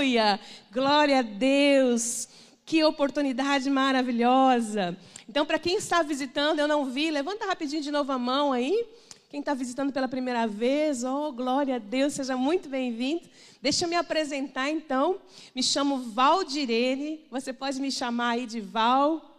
[0.00, 0.38] Aleluia!
[0.70, 2.28] Glória a Deus!
[2.64, 4.96] Que oportunidade maravilhosa!
[5.28, 8.86] Então, para quem está visitando, eu não vi, levanta rapidinho de novo a mão aí.
[9.28, 13.22] Quem está visitando pela primeira vez, oh, glória a Deus, seja muito bem-vindo.
[13.60, 15.18] Deixa eu me apresentar então.
[15.52, 19.37] Me chamo Valdirene, você pode me chamar aí de Val.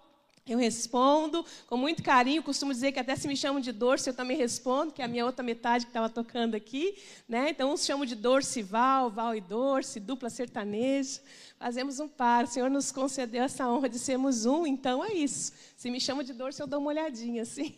[0.50, 4.16] Eu respondo com muito carinho, costumo dizer que até se me chamam de Dorce, eu
[4.16, 6.98] também respondo, que é a minha outra metade que estava tocando aqui.
[7.28, 7.52] Né?
[7.52, 11.22] Então, uns chamam de Dorce Val, Val e Dorce, dupla sertaneja.
[11.60, 12.46] Fazemos um par.
[12.46, 15.54] O Senhor nos concedeu essa honra de sermos um, então é isso.
[15.78, 17.76] Se me chamam de Dorce, eu dou uma olhadinha assim.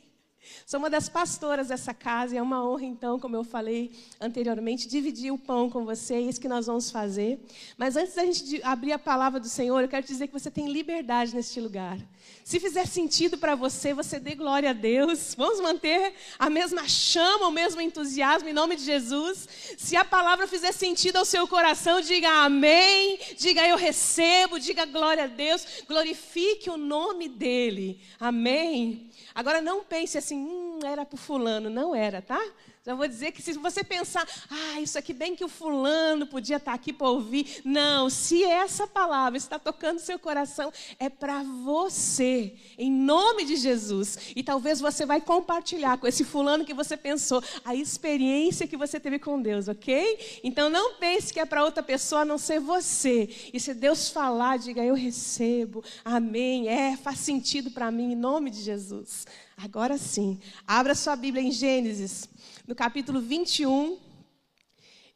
[0.66, 4.88] Sou uma das pastoras dessa casa e é uma honra, então, como eu falei anteriormente,
[4.88, 7.40] dividir o pão com vocês, que nós vamos fazer.
[7.78, 10.72] Mas antes da gente abrir a palavra do Senhor, eu quero dizer que você tem
[10.72, 11.98] liberdade neste lugar.
[12.44, 15.36] Se fizer sentido para você, você dê glória a Deus.
[15.36, 19.48] Vamos manter a mesma chama, o mesmo entusiasmo em nome de Jesus.
[19.78, 25.26] Se a palavra fizer sentido ao seu coração, diga amém, diga eu recebo, diga glória
[25.26, 28.00] a Deus, glorifique o nome dele.
[28.20, 29.11] Amém.
[29.34, 31.70] Agora não pense assim, hum, era para fulano.
[31.70, 32.42] Não era, tá?
[32.84, 36.56] Já vou dizer que se você pensar, ah, isso aqui bem que o fulano podia
[36.56, 37.62] estar tá aqui para ouvir.
[37.64, 44.34] Não, se essa palavra está tocando seu coração, é para você, em nome de Jesus.
[44.36, 49.00] E talvez você vai compartilhar com esse fulano que você pensou, a experiência que você
[49.00, 50.42] teve com Deus, ok?
[50.44, 53.30] Então não pense que é para outra pessoa a não ser você.
[53.54, 58.50] E se Deus falar, diga, eu recebo, amém, é, faz sentido para mim, em nome
[58.50, 59.28] de Jesus.
[59.56, 62.28] Agora sim, abra sua Bíblia em Gênesis
[62.68, 63.98] no capítulo 21.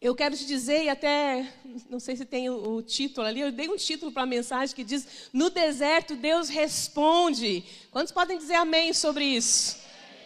[0.01, 1.51] Eu quero te dizer, e até,
[1.89, 4.75] não sei se tem o, o título ali, eu dei um título para a mensagem
[4.75, 7.63] que diz: No deserto Deus responde.
[7.91, 9.77] Quantos podem dizer amém sobre isso?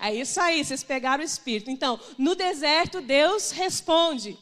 [0.02, 1.70] É isso aí, vocês pegaram o espírito.
[1.70, 4.38] Então, no deserto Deus responde.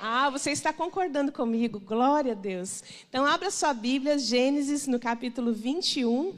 [0.00, 2.82] Ah, você está concordando comigo, glória a Deus.
[3.08, 6.36] Então, abra sua Bíblia, Gênesis, no capítulo 21.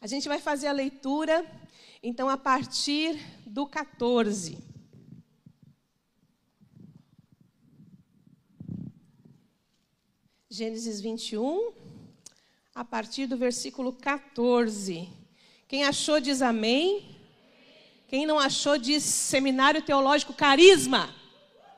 [0.00, 1.46] A gente vai fazer a leitura,
[2.06, 4.58] então, a partir do 14.
[10.50, 11.72] Gênesis 21,
[12.74, 15.08] a partir do versículo 14.
[15.66, 17.16] Quem achou diz amém.
[18.06, 21.08] Quem não achou diz Seminário Teológico Carisma.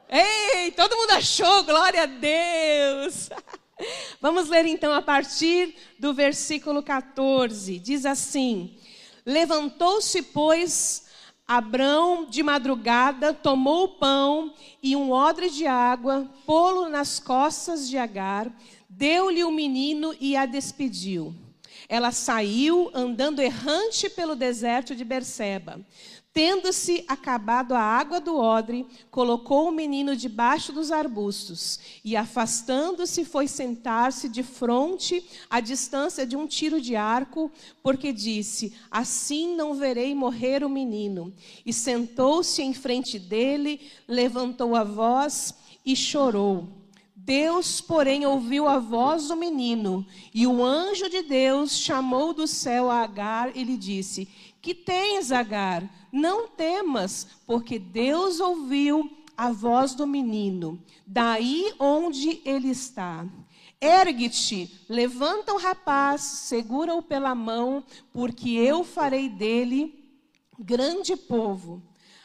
[0.08, 3.30] Ei, todo mundo achou, glória a Deus.
[4.20, 7.78] Vamos ler então a partir do versículo 14.
[7.78, 8.76] Diz assim:
[9.26, 11.06] Levantou-se, pois,
[11.48, 17.98] Abrão, de madrugada, tomou o pão e um odre de água, pô-lo nas costas de
[17.98, 18.48] Agar,
[18.88, 21.34] deu-lhe o menino e a despediu.
[21.88, 25.80] Ela saiu andando errante pelo deserto de Berseba.
[26.36, 33.48] Tendo-se acabado a água do odre, colocou o menino debaixo dos arbustos e, afastando-se, foi
[33.48, 37.50] sentar-se de frente, à distância de um tiro de arco,
[37.82, 41.32] porque disse: Assim não verei morrer o menino.
[41.64, 45.54] E sentou-se em frente dele, levantou a voz
[45.86, 46.68] e chorou.
[47.26, 52.88] Deus, porém, ouviu a voz do menino, e o anjo de Deus chamou do céu
[52.88, 54.28] a Agar e lhe disse:
[54.62, 55.82] Que tens, Agar?
[56.12, 63.26] Não temas, porque Deus ouviu a voz do menino, daí onde ele está.
[63.80, 67.82] Ergue-te, levanta o rapaz, segura-o pela mão,
[68.12, 69.92] porque eu farei dele
[70.56, 71.82] grande povo.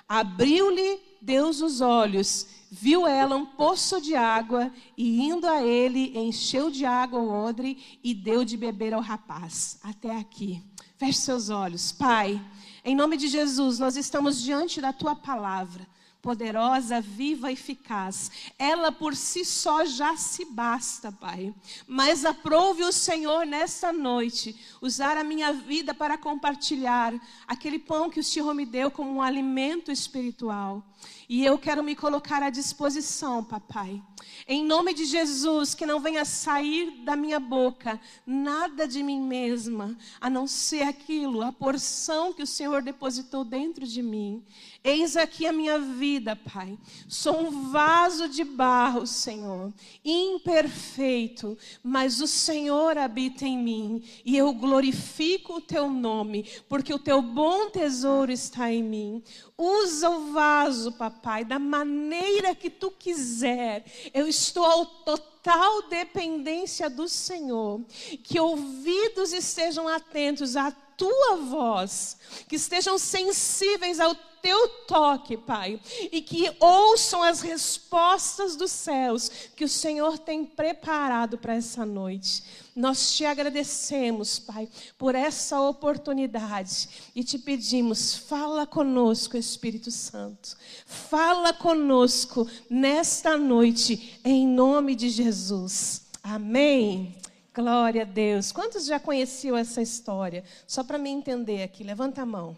[0.08, 6.72] Abriu-lhe Deus os olhos, viu ela um poço de água, e indo a ele, encheu
[6.72, 9.78] de água o odre e deu de beber ao rapaz.
[9.84, 10.64] Até aqui.
[10.98, 11.92] Feche seus olhos.
[11.92, 12.42] Pai.
[12.84, 15.88] Em nome de Jesus, nós estamos diante da tua palavra,
[16.22, 18.32] poderosa, viva e eficaz.
[18.58, 21.54] Ela por si só já se basta, Pai.
[21.88, 27.14] Mas aprove o Senhor nesta noite usar a minha vida para compartilhar
[27.48, 30.84] aquele pão que o Senhor me deu como um alimento espiritual.
[31.32, 34.04] E eu quero me colocar à disposição, papai.
[34.46, 39.98] Em nome de Jesus, que não venha sair da minha boca nada de mim mesma,
[40.20, 44.44] a não ser aquilo, a porção que o Senhor depositou dentro de mim.
[44.84, 46.78] Eis aqui a minha vida, Pai.
[47.08, 49.72] Sou um vaso de barro, Senhor,
[50.04, 57.00] imperfeito, mas o Senhor habita em mim e eu glorifico o teu nome, porque o
[57.00, 59.24] teu bom tesouro está em mim.
[59.64, 63.86] Usa o vaso, papai, da maneira que tu quiser.
[64.12, 67.80] Eu estou ao total dependência do Senhor.
[68.24, 72.18] Que ouvidos estejam atentos à tua voz,
[72.48, 75.80] que estejam sensíveis ao teu toque, Pai,
[76.12, 82.44] e que ouçam as respostas dos céus que o Senhor tem preparado para essa noite.
[82.76, 84.68] Nós te agradecemos, Pai,
[84.98, 90.56] por essa oportunidade e te pedimos, fala conosco, Espírito Santo.
[90.86, 96.04] Fala conosco nesta noite, em nome de Jesus.
[96.24, 97.16] Amém.
[97.54, 98.52] Glória a Deus.
[98.54, 100.44] Quantos já conheciam essa história?
[100.66, 102.56] Só para me entender aqui, levanta a mão.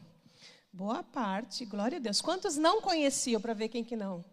[0.75, 2.19] Boa parte, glória a Deus.
[2.19, 4.25] Quantos não conheciam para ver quem que não?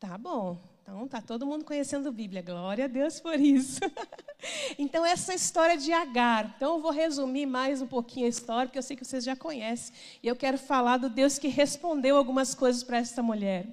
[0.00, 0.58] Tá bom.
[0.90, 2.42] Então tá todo mundo conhecendo a Bíblia.
[2.42, 3.78] Glória a Deus por isso.
[4.76, 6.52] então essa história de Agar.
[6.56, 9.36] Então eu vou resumir mais um pouquinho a história, porque eu sei que vocês já
[9.36, 13.68] conhecem, e eu quero falar do Deus que respondeu algumas coisas para essa mulher.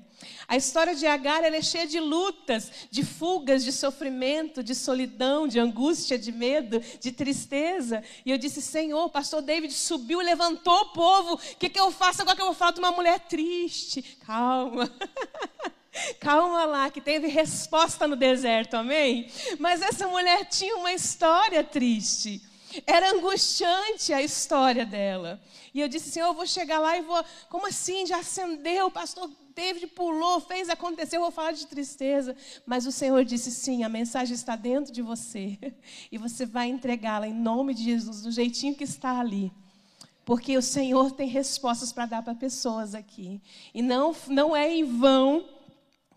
[0.47, 5.59] A história de Agar é cheia de lutas, de fugas, de sofrimento, de solidão, de
[5.59, 8.03] angústia, de medo, de tristeza.
[8.23, 11.33] E eu disse: Senhor, o pastor David subiu levantou o povo.
[11.33, 14.03] O que, que eu faço agora que eu vou falar de uma mulher triste?
[14.23, 14.87] Calma.
[16.19, 19.29] Calma lá, que teve resposta no deserto, amém?
[19.59, 22.41] Mas essa mulher tinha uma história triste.
[22.85, 25.41] Era angustiante a história dela.
[25.73, 27.23] E eu disse, Senhor, eu vou chegar lá e vou.
[27.49, 28.05] Como assim?
[28.05, 32.35] Já acendeu, o pastor David pulou, fez acontecer, eu vou falar de tristeza.
[32.65, 35.57] Mas o Senhor disse: sim, a mensagem está dentro de você.
[36.11, 39.51] E você vai entregá-la em nome de Jesus, do jeitinho que está ali.
[40.23, 43.41] Porque o Senhor tem respostas para dar para pessoas aqui.
[43.73, 45.45] E não, não é em vão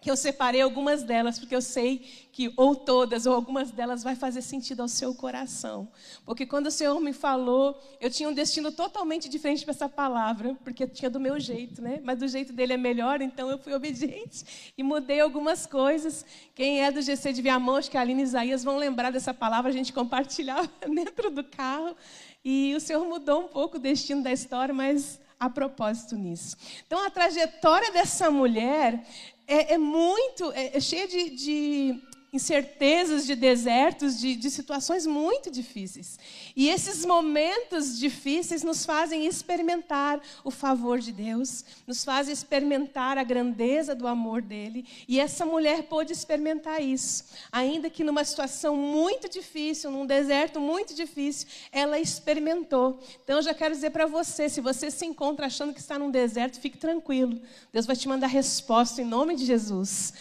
[0.00, 1.98] que eu separei algumas delas, porque eu sei
[2.32, 5.88] que ou todas ou algumas delas vai fazer sentido ao seu coração.
[6.24, 10.56] Porque quando o Senhor me falou, eu tinha um destino totalmente diferente para essa palavra,
[10.64, 12.00] porque tinha do meu jeito, né?
[12.02, 16.24] Mas do jeito dele é melhor, então eu fui obediente e mudei algumas coisas.
[16.54, 19.34] Quem é do GC de Viamão, acho que a Aline e Isaías vão lembrar dessa
[19.34, 21.94] palavra, a gente compartilhava dentro do carro.
[22.42, 26.54] E o Senhor mudou um pouco o destino da história, mas a propósito nisso.
[26.86, 29.02] Então, a trajetória dessa mulher
[29.50, 32.00] é, é muito, é, é cheia de, de
[32.32, 36.18] incertezas, de desertos, de, de, situações muito difíceis.
[36.54, 43.24] E esses momentos difíceis nos fazem experimentar o favor de Deus, nos fazem experimentar a
[43.24, 44.86] grandeza do amor dele.
[45.08, 47.24] E essa mulher pôde experimentar isso.
[47.50, 53.00] Ainda que numa situação muito difícil, num deserto muito difícil, ela experimentou.
[53.24, 56.10] Então eu já quero dizer para você: se você se encontra achando que está num
[56.10, 57.40] deserto, fique tranquilo.
[57.72, 60.12] Deus vai te mandar resposta em nome de Jesus.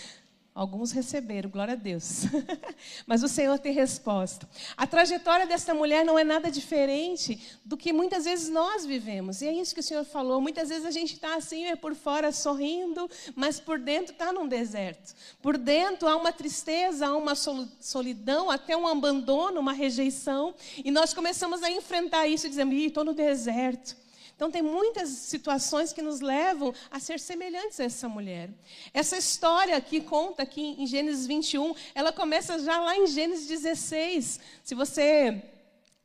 [0.60, 2.24] Alguns receberam, glória a Deus.
[3.08, 4.46] Mas o Senhor tem resposta.
[4.76, 9.42] A trajetória dessa mulher não é nada diferente do que muitas vezes nós vivemos.
[9.42, 10.42] E é isso que o Senhor falou.
[10.42, 14.50] Muitas vezes a gente está assim, é por fora sorrindo, mas por dentro está num
[14.50, 15.16] deserto.
[15.42, 20.54] Por dentro há uma tristeza, há uma solidão, até um abandono, uma rejeição.
[20.84, 23.96] E nós começamos a enfrentar isso dizemos: estou no deserto.
[24.40, 28.50] Então, tem muitas situações que nos levam a ser semelhantes a essa mulher.
[28.94, 34.40] Essa história que conta aqui em Gênesis 21, ela começa já lá em Gênesis 16.
[34.64, 35.44] Se você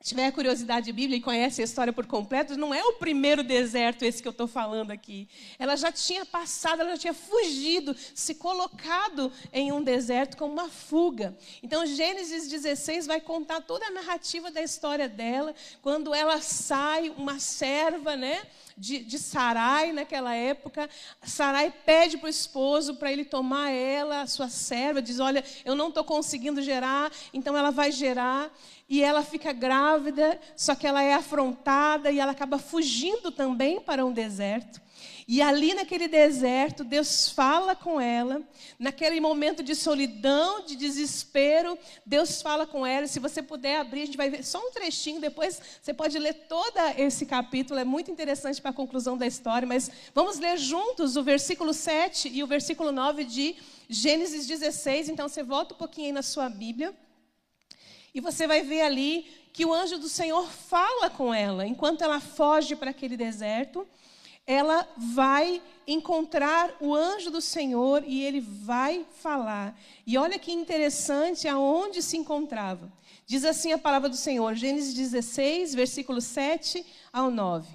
[0.04, 4.04] tiver curiosidade de Bíblia e conhece a história por completo, não é o primeiro deserto
[4.04, 5.26] esse que eu estou falando aqui.
[5.58, 10.68] Ela já tinha passado, ela já tinha fugido, se colocado em um deserto como uma
[10.68, 11.34] fuga.
[11.62, 17.38] Então, Gênesis 16 vai contar toda a narrativa da história dela, quando ela sai, uma
[17.38, 18.42] serva, né?
[18.76, 20.90] De, de Sarai naquela época.
[21.22, 25.74] Sarai pede para o esposo para ele tomar ela, a sua serva, diz: Olha, eu
[25.74, 28.52] não estou conseguindo gerar, então ela vai gerar
[28.88, 34.04] e ela fica grávida, só que ela é afrontada e ela acaba fugindo também para
[34.04, 34.84] um deserto.
[35.26, 38.42] E ali naquele deserto, Deus fala com ela,
[38.78, 43.06] naquele momento de solidão, de desespero, Deus fala com ela.
[43.06, 46.34] Se você puder abrir, a gente vai ver só um trechinho, depois você pode ler
[46.46, 51.16] todo esse capítulo, é muito interessante para a conclusão da história, mas vamos ler juntos
[51.16, 53.56] o versículo 7 e o versículo 9 de
[53.88, 55.08] Gênesis 16.
[55.08, 56.94] Então você volta um pouquinho aí na sua Bíblia.
[58.14, 61.66] E você vai ver ali que o anjo do Senhor fala com ela.
[61.66, 63.86] Enquanto ela foge para aquele deserto,
[64.46, 69.76] ela vai encontrar o anjo do Senhor e ele vai falar.
[70.06, 72.92] E olha que interessante aonde se encontrava.
[73.26, 77.66] Diz assim a palavra do Senhor, Gênesis 16, versículo 7 ao 9.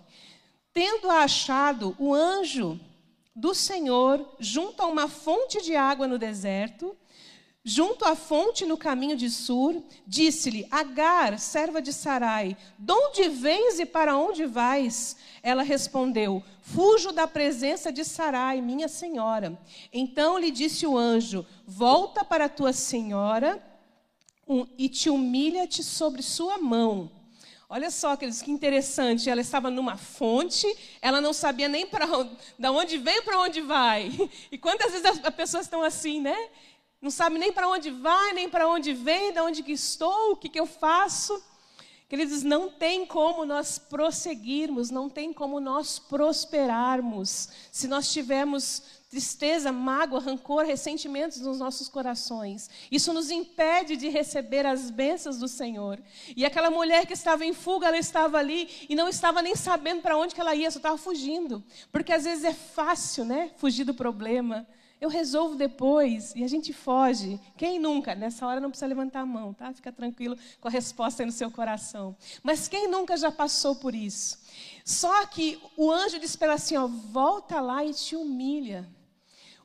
[0.72, 2.80] Tendo achado o anjo
[3.36, 6.96] do Senhor junto a uma fonte de água no deserto,
[7.64, 13.80] junto à fonte no caminho de Sur, disse-lhe: Agar, serva de Sarai, de onde vens
[13.80, 15.18] e para onde vais?
[15.44, 19.60] Ela respondeu: Fujo da presença de Sarai, minha senhora.
[19.92, 23.62] Então lhe disse o anjo: Volta para tua senhora
[24.78, 27.12] e te humilha-te sobre sua mão.
[27.72, 29.30] Olha só, queridos, que interessante.
[29.30, 30.66] Ela estava numa fonte,
[31.00, 34.12] ela não sabia nem para onde, da onde vem para onde vai.
[34.52, 36.36] E quantas vezes as pessoas estão assim, né?
[37.02, 40.36] Não sabe nem para onde vai, nem para onde vem, de onde que estou, o
[40.36, 41.42] que, que eu faço.
[42.10, 49.72] Queridos, não tem como nós prosseguirmos, não tem como nós prosperarmos se nós tivermos tristeza,
[49.72, 52.70] mágoa, rancor, ressentimentos nos nossos corações.
[52.92, 56.00] Isso nos impede de receber as bênçãos do Senhor.
[56.36, 60.02] E aquela mulher que estava em fuga, ela estava ali e não estava nem sabendo
[60.02, 61.64] para onde ela ia, só estava fugindo.
[61.92, 64.68] Porque às vezes é fácil, né, fugir do problema.
[65.00, 67.40] Eu resolvo depois e a gente foge.
[67.56, 68.14] Quem nunca?
[68.16, 69.72] Nessa hora não precisa levantar a mão, tá?
[69.74, 72.16] Fica tranquilo com a resposta aí no seu coração.
[72.44, 74.38] Mas quem nunca já passou por isso?
[74.84, 78.90] Só que o anjo diz para ela assim: ó, volta lá e te humilha.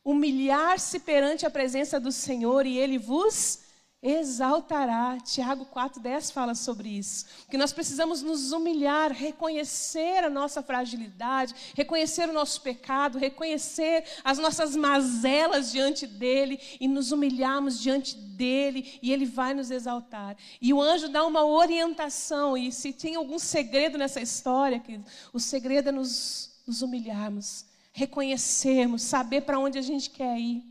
[0.05, 3.64] Humilhar-se perante a presença do Senhor e ele vos
[4.05, 5.17] exaltará.
[5.25, 7.25] Tiago 4,10 fala sobre isso.
[7.49, 14.37] Que nós precisamos nos humilhar, reconhecer a nossa fragilidade, reconhecer o nosso pecado, reconhecer as
[14.37, 20.37] nossas mazelas diante dele e nos humilharmos diante dele e ele vai nos exaltar.
[20.61, 25.01] E o anjo dá uma orientação, e se tem algum segredo nessa história, que
[25.33, 30.63] o segredo é nos, nos humilharmos, reconhecermos, saber para onde a gente quer ir.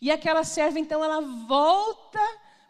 [0.00, 2.20] E aquela serva, então, ela volta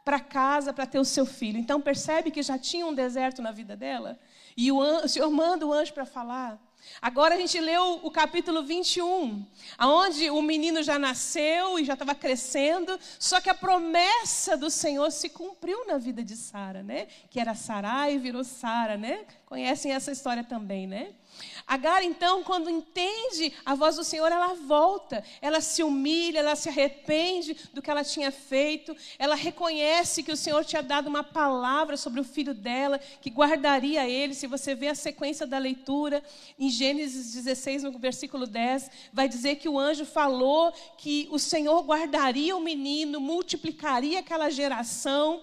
[0.05, 1.59] para casa para ter o seu filho.
[1.59, 4.19] Então percebe que já tinha um deserto na vida dela?
[4.57, 6.61] E o, anjo, o Senhor manda o anjo para falar.
[7.01, 9.47] Agora a gente leu o capítulo 21,
[9.79, 15.11] aonde o menino já nasceu e já estava crescendo, só que a promessa do Senhor
[15.13, 17.07] se cumpriu na vida de Sara, né?
[17.31, 19.25] Que era Sarai e virou Sara, né?
[19.47, 21.13] Conhecem essa história também, né?
[21.73, 26.69] Agar, então, quando entende a voz do Senhor, ela volta, ela se humilha, ela se
[26.69, 31.97] arrepende do que ela tinha feito, ela reconhece que o Senhor tinha dado uma palavra
[31.97, 34.35] sobre o filho dela, que guardaria ele.
[34.35, 36.23] Se você vê a sequência da leitura,
[36.59, 41.83] em Gênesis 16, no versículo 10, vai dizer que o anjo falou que o Senhor
[41.85, 45.43] guardaria o menino, multiplicaria aquela geração.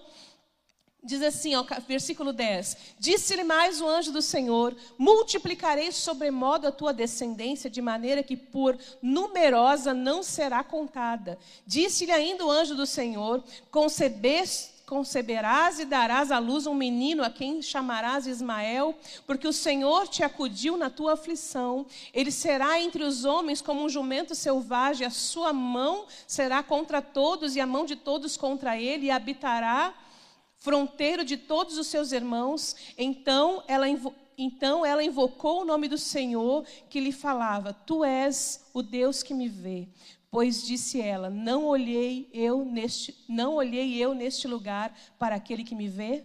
[1.02, 6.92] Diz assim, ó, versículo 10: Disse-lhe mais o anjo do Senhor: Multiplicarei sobremodo a tua
[6.92, 11.38] descendência, de maneira que por numerosa não será contada.
[11.66, 17.62] Disse-lhe ainda o anjo do Senhor: Conceberás e darás à luz um menino a quem
[17.62, 18.94] chamarás Ismael,
[19.26, 21.86] porque o Senhor te acudiu na tua aflição.
[22.12, 27.56] Ele será entre os homens como um jumento selvagem, a sua mão será contra todos
[27.56, 29.94] e a mão de todos contra ele, e habitará
[30.60, 32.76] fronteiro de todos os seus irmãos.
[32.96, 33.86] Então ela,
[34.38, 39.34] então ela invocou o nome do Senhor que lhe falava: Tu és o Deus que
[39.34, 39.88] me vê.
[40.30, 45.74] Pois disse ela: Não olhei eu neste, não olhei eu neste lugar para aquele que
[45.74, 46.24] me vê.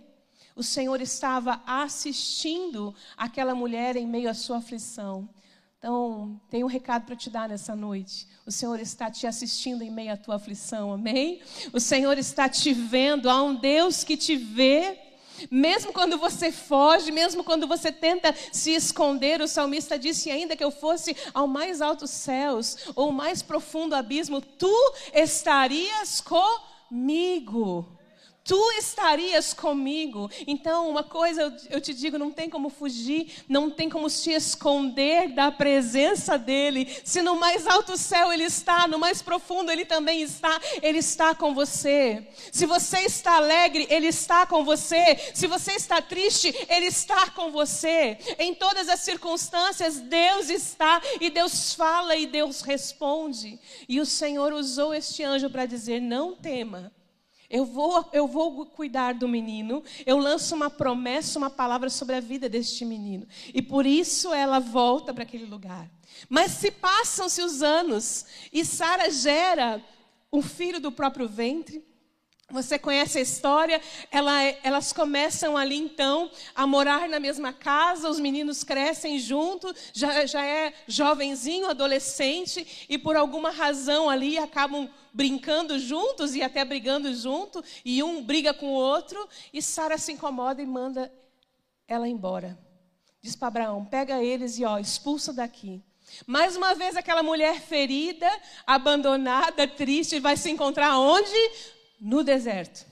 [0.55, 5.27] O Senhor estava assistindo aquela mulher em meio à sua aflição.
[5.85, 8.27] Então, tem um recado para te dar nessa noite.
[8.43, 11.43] O Senhor está te assistindo em meio à tua aflição, amém?
[11.71, 14.97] O Senhor está te vendo, há um Deus que te vê.
[15.51, 20.63] Mesmo quando você foge, mesmo quando você tenta se esconder, o salmista disse ainda que
[20.63, 24.75] eu fosse ao mais altos céus ou mais profundo abismo, tu
[25.13, 27.94] estarias comigo
[28.45, 30.29] tu estarias comigo.
[30.45, 35.29] Então, uma coisa eu, te digo: não tem como fugir, não tem como se esconder
[35.29, 36.87] da presença dEle.
[37.03, 41.33] Se no mais alto céu Ele está, no mais profundo Ele também está, Ele está
[41.33, 42.27] com você.
[42.51, 45.17] Se você está alegre, Ele está com você.
[45.33, 48.17] Se você está triste, Ele está com você.
[48.37, 53.59] Em todas as circunstâncias, Deus está e Deus fala e Deus responde.
[53.89, 56.93] E o Senhor usou este anjo para dizer: não tema.
[57.49, 59.83] Eu vou, eu vou cuidar do menino.
[60.05, 63.27] Eu lanço uma promessa, uma palavra sobre a vida deste menino.
[63.53, 65.89] E por isso ela volta para aquele lugar.
[66.29, 69.83] Mas se passam-se os anos e Sara gera
[70.31, 71.83] um filho do próprio ventre.
[72.55, 73.81] Você conhece a história?
[74.09, 80.25] Ela, elas começam ali então a morar na mesma casa, os meninos crescem junto, já,
[80.25, 87.13] já é jovenzinho, adolescente, e por alguma razão ali acabam brincando juntos e até brigando
[87.13, 91.11] junto, e um briga com o outro, e Sara se incomoda e manda
[91.85, 92.57] ela embora.
[93.21, 95.83] Diz para Abraão: pega eles e ó, expulsa daqui.
[96.25, 98.29] Mais uma vez aquela mulher ferida,
[98.65, 101.74] abandonada, triste, vai se encontrar onde?
[102.05, 102.85] No deserto.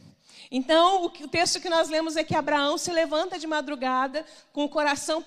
[0.50, 4.70] Então, o texto que nós lemos é que Abraão se levanta de madrugada com o
[4.70, 5.24] coração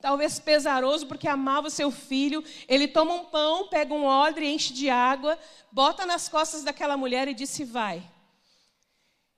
[0.00, 2.42] talvez pesaroso, porque amava seu filho.
[2.66, 5.38] Ele toma um pão, pega um odre, enche de água,
[5.70, 8.02] bota nas costas daquela mulher e disse: Vai.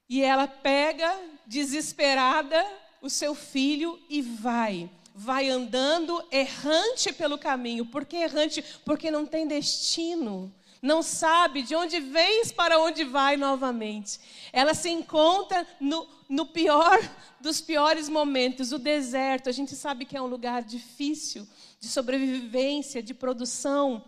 [0.09, 1.15] E ela pega,
[1.47, 2.67] desesperada,
[3.03, 4.89] o seu filho e vai.
[5.15, 7.85] Vai andando errante pelo caminho.
[7.85, 8.65] Por que errante?
[8.83, 10.51] Porque não tem destino.
[10.83, 14.19] Não sabe de onde vens para onde vai novamente.
[14.53, 16.99] Ela se encontra no, no pior
[17.39, 19.49] dos piores momentos, o deserto.
[19.49, 21.47] A gente sabe que é um lugar difícil
[21.79, 24.03] de sobrevivência, de produção.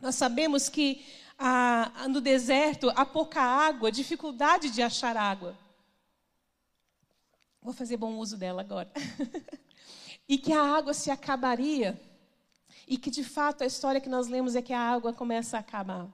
[0.00, 1.02] Nós sabemos que
[1.38, 5.56] ah, no deserto há pouca água, dificuldade de achar água.
[7.62, 8.90] Vou fazer bom uso dela agora.
[10.28, 12.00] e que a água se acabaria.
[12.92, 15.60] E que de fato a história que nós lemos é que a água começa a
[15.60, 16.06] acabar.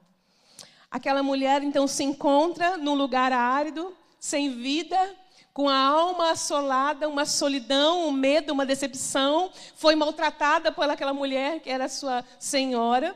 [0.89, 4.97] Aquela mulher então se encontra num lugar árido, sem vida,
[5.53, 9.51] com a alma assolada, uma solidão, um medo, uma decepção.
[9.75, 13.13] Foi maltratada por aquela mulher que era sua senhora,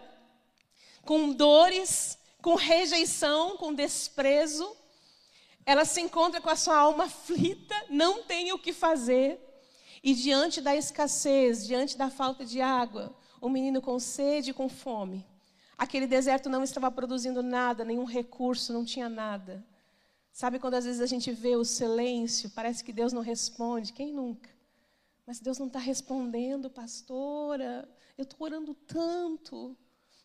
[1.05, 4.77] com dores, com rejeição, com desprezo
[5.65, 9.39] ela se encontra com a sua alma aflita, não tem o que fazer.
[10.03, 15.27] E diante da escassez, diante da falta de água, o menino com sede, com fome.
[15.77, 19.67] Aquele deserto não estava produzindo nada, nenhum recurso, não tinha nada.
[20.31, 23.93] Sabe quando às vezes a gente vê o silêncio, parece que Deus não responde?
[23.93, 24.49] Quem nunca?
[25.27, 27.89] Mas Deus não está respondendo, pastora.
[28.17, 29.77] Eu estou orando tanto.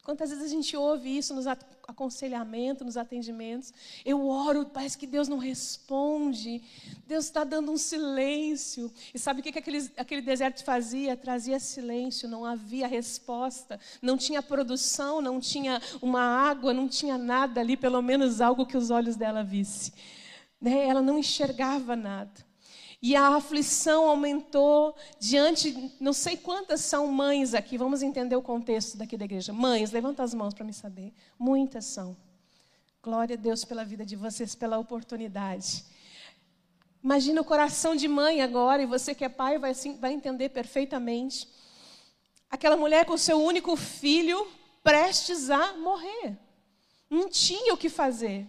[0.07, 1.45] Quantas vezes a gente ouve isso nos
[1.85, 3.73] aconselhamentos, nos atendimentos?
[4.05, 6.63] Eu oro, parece que Deus não responde.
[7.05, 8.89] Deus está dando um silêncio.
[9.13, 11.17] E sabe o que, que aquele, aquele deserto fazia?
[11.17, 13.77] Trazia silêncio, não havia resposta.
[14.01, 18.77] Não tinha produção, não tinha uma água, não tinha nada ali, pelo menos algo que
[18.77, 19.91] os olhos dela visse.
[20.61, 20.87] Né?
[20.87, 22.46] Ela não enxergava nada.
[23.01, 28.97] E a aflição aumentou diante, não sei quantas são mães aqui, vamos entender o contexto
[28.97, 29.53] daqui da igreja.
[29.53, 31.13] Mães, levanta as mãos para me saber.
[31.37, 32.17] Muitas são.
[33.03, 35.85] Glória a Deus pela vida de vocês, pela oportunidade.
[37.03, 41.47] Imagina o coração de mãe agora, e você que é pai vai, vai entender perfeitamente.
[42.49, 44.47] Aquela mulher com seu único filho
[44.83, 46.35] prestes a morrer.
[47.09, 48.47] Não tinha o que fazer.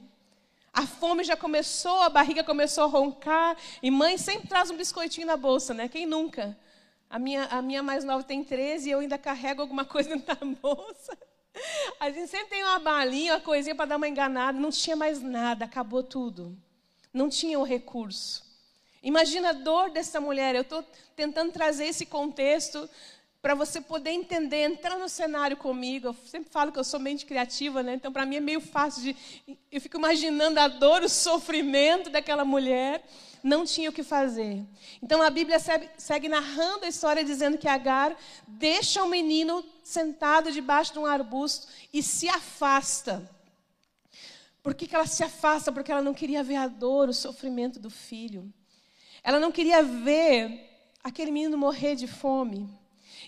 [0.78, 3.56] A fome já começou, a barriga começou a roncar.
[3.82, 5.88] E mãe sempre traz um biscoitinho na bolsa, né?
[5.88, 6.56] Quem nunca?
[7.10, 10.36] A minha, a minha mais nova tem 13 e eu ainda carrego alguma coisa na
[10.62, 11.18] bolsa.
[11.98, 14.56] A gente sempre tem uma balinha, uma coisinha para dar uma enganada.
[14.56, 16.56] Não tinha mais nada, acabou tudo.
[17.12, 18.44] Não tinha o recurso.
[19.02, 20.54] Imagina a dor dessa mulher.
[20.54, 20.84] Eu estou
[21.16, 22.88] tentando trazer esse contexto
[23.48, 26.08] para você poder entender, entrar no cenário comigo.
[26.08, 27.94] Eu sempre falo que eu sou mente criativa, né?
[27.94, 29.16] Então, para mim é meio fácil de.
[29.72, 33.02] Eu fico imaginando a dor, o sofrimento daquela mulher.
[33.42, 34.62] Não tinha o que fazer.
[35.02, 35.58] Então, a Bíblia
[35.96, 38.14] segue, narrando a história, dizendo que Agar
[38.46, 43.30] deixa o menino sentado debaixo de um arbusto e se afasta.
[44.62, 45.72] Por que, que ela se afasta?
[45.72, 48.52] Porque ela não queria ver a dor, o sofrimento do filho.
[49.22, 50.68] Ela não queria ver
[51.02, 52.68] aquele menino morrer de fome.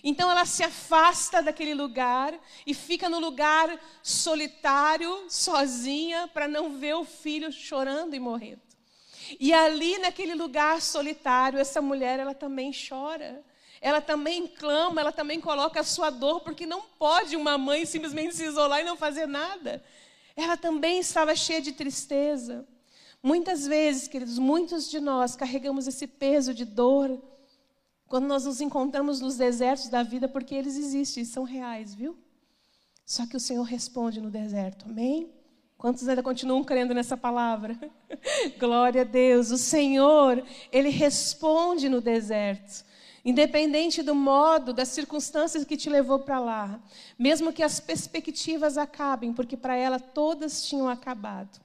[0.03, 2.33] Então ela se afasta daquele lugar
[2.65, 8.61] e fica no lugar solitário, sozinha, para não ver o filho chorando e morrendo.
[9.39, 13.43] E ali naquele lugar solitário, essa mulher ela também chora.
[13.79, 18.35] Ela também clama, ela também coloca a sua dor, porque não pode uma mãe simplesmente
[18.35, 19.83] se isolar e não fazer nada.
[20.35, 22.67] Ela também estava cheia de tristeza.
[23.23, 27.19] Muitas vezes, queridos, muitos de nós carregamos esse peso de dor,
[28.11, 32.17] quando nós nos encontramos nos desertos da vida, porque eles existem, são reais, viu?
[33.05, 35.31] Só que o Senhor responde no deserto, amém?
[35.77, 37.79] Quantos ainda continuam crendo nessa palavra?
[38.59, 39.49] Glória a Deus.
[39.49, 40.43] O Senhor,
[40.73, 42.83] Ele responde no deserto.
[43.23, 46.81] Independente do modo, das circunstâncias que te levou para lá.
[47.17, 51.61] Mesmo que as perspectivas acabem, porque para ela todas tinham acabado.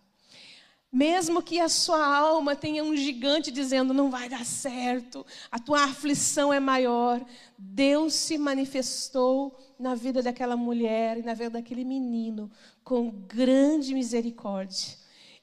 [0.92, 5.84] Mesmo que a sua alma tenha um gigante dizendo não vai dar certo, a tua
[5.84, 7.24] aflição é maior,
[7.58, 12.50] Deus se manifestou na vida daquela mulher e na vida daquele menino
[12.82, 14.96] com grande misericórdia.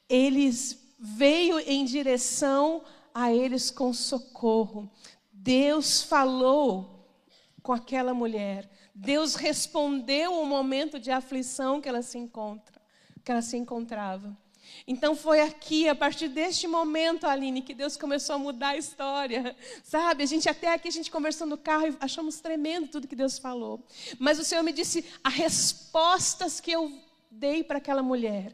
[0.10, 0.50] Ele
[0.98, 2.82] veio em direção
[3.14, 4.90] a eles com socorro.
[5.32, 7.06] Deus falou
[7.62, 8.70] com aquela mulher.
[8.96, 12.82] Deus respondeu o momento de aflição que ela se encontra,
[13.24, 14.36] que ela se encontrava.
[14.88, 19.56] Então foi aqui, a partir deste momento, Aline, que Deus começou a mudar a história.
[19.84, 20.24] Sabe?
[20.24, 23.38] A gente até aqui a gente conversou no carro e achamos tremendo tudo que Deus
[23.40, 23.82] falou.
[24.20, 26.92] Mas o Senhor me disse as respostas que eu
[27.32, 28.54] dei para aquela mulher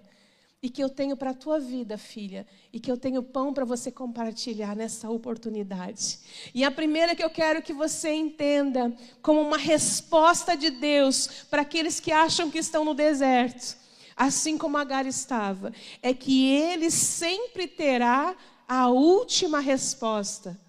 [0.62, 3.64] e que eu tenho para a tua vida, filha, e que eu tenho pão para
[3.64, 6.20] você compartilhar nessa oportunidade.
[6.54, 11.62] E a primeira que eu quero que você entenda como uma resposta de Deus para
[11.62, 13.79] aqueles que acham que estão no deserto
[14.20, 18.36] assim como Agar estava, é que ele sempre terá
[18.68, 20.60] a última resposta.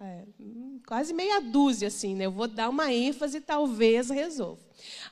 [0.00, 0.24] É,
[0.84, 2.26] quase meia dúzia, assim, né?
[2.26, 4.60] Eu vou dar uma ênfase, talvez resolva.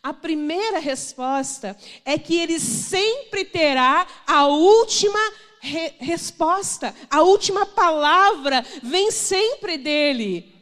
[0.02, 5.18] A primeira resposta é que ele sempre terá a última
[5.60, 10.55] re resposta, a última palavra vem sempre dele.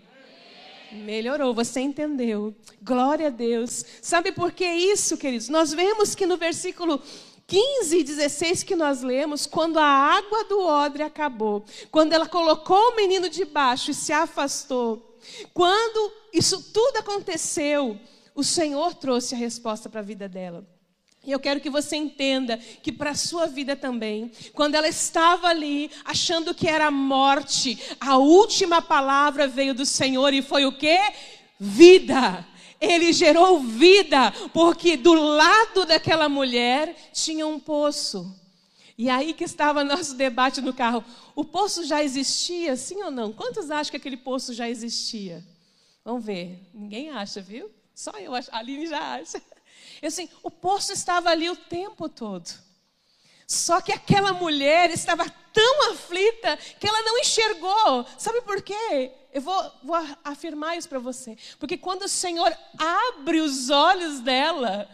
[0.94, 2.54] Melhorou, você entendeu.
[2.82, 3.84] Glória a Deus.
[4.00, 5.48] Sabe por que isso, queridos?
[5.48, 7.02] Nós vemos que no versículo
[7.46, 12.92] 15 e 16 que nós lemos, quando a água do odre acabou, quando ela colocou
[12.92, 15.18] o menino debaixo e se afastou,
[15.52, 17.98] quando isso tudo aconteceu,
[18.34, 20.66] o Senhor trouxe a resposta para a vida dela.
[21.26, 25.48] E eu quero que você entenda que para a sua vida também, quando ela estava
[25.48, 30.98] ali achando que era morte, a última palavra veio do Senhor e foi o que?
[31.58, 32.46] Vida.
[32.80, 38.34] Ele gerou vida, porque do lado daquela mulher tinha um poço.
[38.96, 41.02] E aí que estava nosso debate no carro.
[41.34, 43.32] O poço já existia, sim ou não?
[43.32, 45.42] Quantos acham que aquele poço já existia?
[46.04, 46.60] Vamos ver.
[46.72, 47.70] Ninguém acha, viu?
[47.94, 48.50] Só eu acho.
[48.52, 49.40] A Aline já acha.
[50.06, 52.48] Assim, o poço estava ali o tempo todo.
[53.46, 58.06] Só que aquela mulher estava tão aflita que ela não enxergou.
[58.18, 59.12] Sabe por quê?
[59.32, 61.36] Eu vou, vou afirmar isso para você.
[61.58, 64.88] Porque quando o Senhor abre os olhos dela,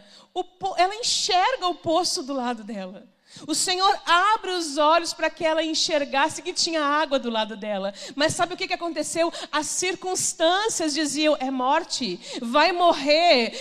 [0.77, 3.07] ela enxerga o poço do lado dela.
[3.47, 7.93] O Senhor abre os olhos para que ela enxergasse que tinha água do lado dela.
[8.15, 9.31] Mas sabe o que, aconteceu?
[9.51, 13.51] As circunstâncias diziam: é morte, vai morrer,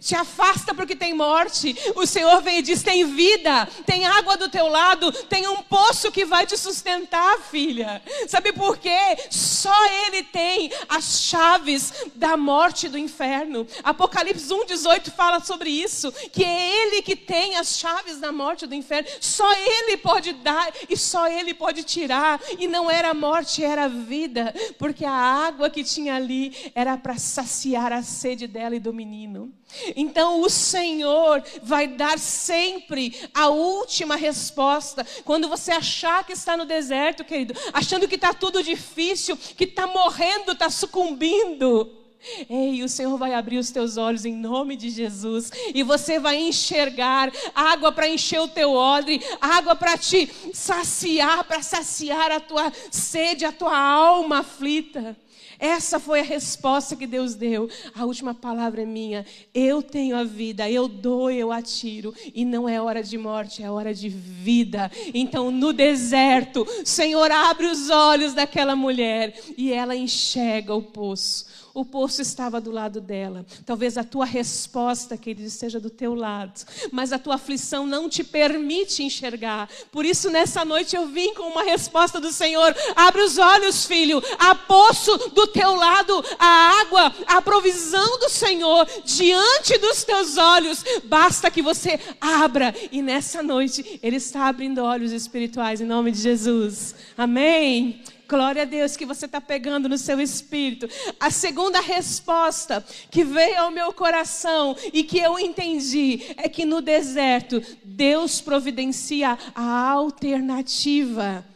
[0.00, 1.76] te afasta porque tem morte.
[1.94, 6.10] O Senhor veio e diz: tem vida, tem água do teu lado, tem um poço
[6.10, 8.02] que vai te sustentar, filha.
[8.28, 9.18] Sabe por quê?
[9.30, 9.74] Só
[10.06, 13.66] Ele tem as chaves da morte e do inferno.
[13.82, 18.68] Apocalipse 1,18 fala sobre isso: que é Ele que tem as chaves da morte e
[18.68, 19.08] do inferno.
[19.20, 22.40] Só Ele pode dar e só Ele pode tirar.
[22.58, 27.92] E não era morte, era vida, porque a água que tinha ali era para saciar
[27.92, 29.52] a sede dela e do menino.
[29.94, 35.06] Então o Senhor vai dar sempre a última resposta.
[35.24, 39.86] Quando você achar que está no deserto, querido, achando que está tudo difícil, que está
[39.86, 42.05] morrendo, está sucumbindo.
[42.48, 46.36] Ei, o Senhor vai abrir os teus olhos em nome de Jesus e você vai
[46.36, 52.72] enxergar água para encher o teu odre, água para te saciar, para saciar a tua
[52.90, 55.16] sede, a tua alma aflita.
[55.58, 57.68] Essa foi a resposta que Deus deu.
[57.94, 59.24] A última palavra é minha.
[59.54, 62.14] Eu tenho a vida, eu dou, eu atiro.
[62.34, 64.90] E não é hora de morte, é hora de vida.
[65.14, 71.84] Então, no deserto, Senhor abre os olhos daquela mulher e ela enxerga o poço o
[71.84, 73.44] poço estava do lado dela.
[73.66, 78.24] Talvez a tua resposta, querido, esteja do teu lado, mas a tua aflição não te
[78.24, 79.68] permite enxergar.
[79.92, 84.22] Por isso, nessa noite eu vim com uma resposta do Senhor: abre os olhos, filho,
[84.38, 90.82] há poço do teu lado, a água, a provisão do Senhor diante dos teus olhos.
[91.04, 96.22] Basta que você abra, e nessa noite Ele está abrindo olhos espirituais em nome de
[96.22, 96.94] Jesus.
[97.18, 98.02] Amém.
[98.28, 100.88] Glória a Deus que você está pegando no seu espírito.
[101.20, 106.82] A segunda resposta que veio ao meu coração e que eu entendi é que no
[106.82, 111.46] deserto Deus providencia a alternativa.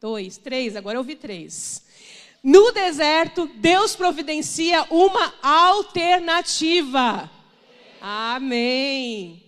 [0.00, 1.84] Dois, três, agora eu vi três.
[2.42, 7.30] No deserto, Deus providencia uma alternativa.
[8.00, 9.42] Amém.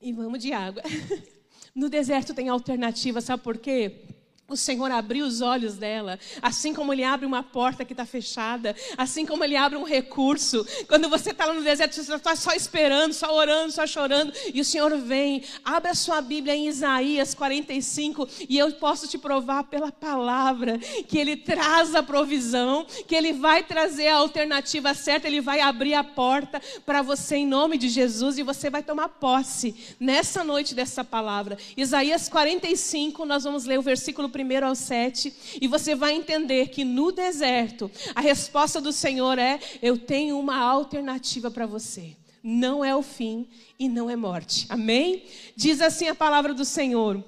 [0.00, 0.82] E vamos de água.
[1.74, 4.02] No deserto tem alternativa, sabe por quê?
[4.52, 8.76] O Senhor abriu os olhos dela, assim como Ele abre uma porta que está fechada,
[8.98, 10.66] assim como Ele abre um recurso.
[10.86, 14.60] Quando você está lá no deserto, você está só esperando, só orando, só chorando, e
[14.60, 15.42] o Senhor vem.
[15.64, 21.16] Abre a sua Bíblia em Isaías 45, e eu posso te provar pela palavra que
[21.16, 26.04] Ele traz a provisão, que Ele vai trazer a alternativa certa, Ele vai abrir a
[26.04, 31.02] porta para você em nome de Jesus, e você vai tomar posse nessa noite dessa
[31.02, 31.56] palavra.
[31.74, 36.68] Isaías 45, nós vamos ler o versículo 1 1 ao 7, e você vai entender
[36.68, 42.16] que no deserto, a resposta do Senhor é: Eu tenho uma alternativa para você.
[42.42, 44.66] Não é o fim e não é morte.
[44.68, 45.24] Amém?
[45.54, 47.22] Diz assim a palavra do Senhor.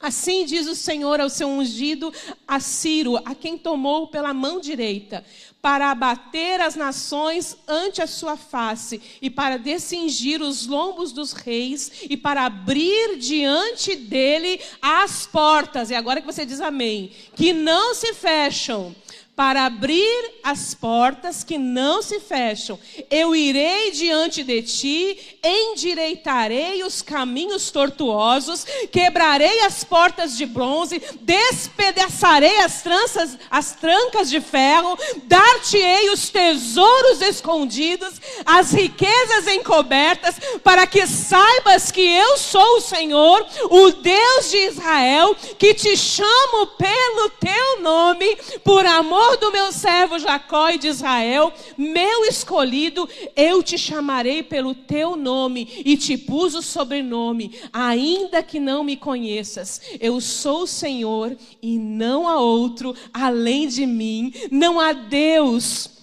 [0.00, 2.12] Assim diz o Senhor ao seu ungido,
[2.46, 5.24] a Ciro, a quem tomou pela mão direita,
[5.60, 11.90] para abater as nações ante a sua face, e para descingir os lombos dos reis,
[12.08, 15.90] e para abrir diante dele as portas.
[15.90, 18.94] E agora que você diz amém, que não se fecham,
[19.38, 22.76] para abrir as portas que não se fecham.
[23.08, 32.58] Eu irei diante de ti, endireitarei os caminhos tortuosos, quebrarei as portas de bronze, despedaçarei
[32.58, 41.06] as tranças, as trancas de ferro, dar-te-ei os tesouros escondidos, as riquezas encobertas, para que
[41.06, 47.80] saibas que eu sou o Senhor, o Deus de Israel, que te chamo pelo teu
[47.82, 54.42] nome, por amor do meu servo Jacó e de Israel, meu escolhido, eu te chamarei
[54.42, 59.80] pelo teu nome e te pus o sobrenome, ainda que não me conheças.
[60.00, 65.97] Eu sou o Senhor e não há outro além de mim, não há Deus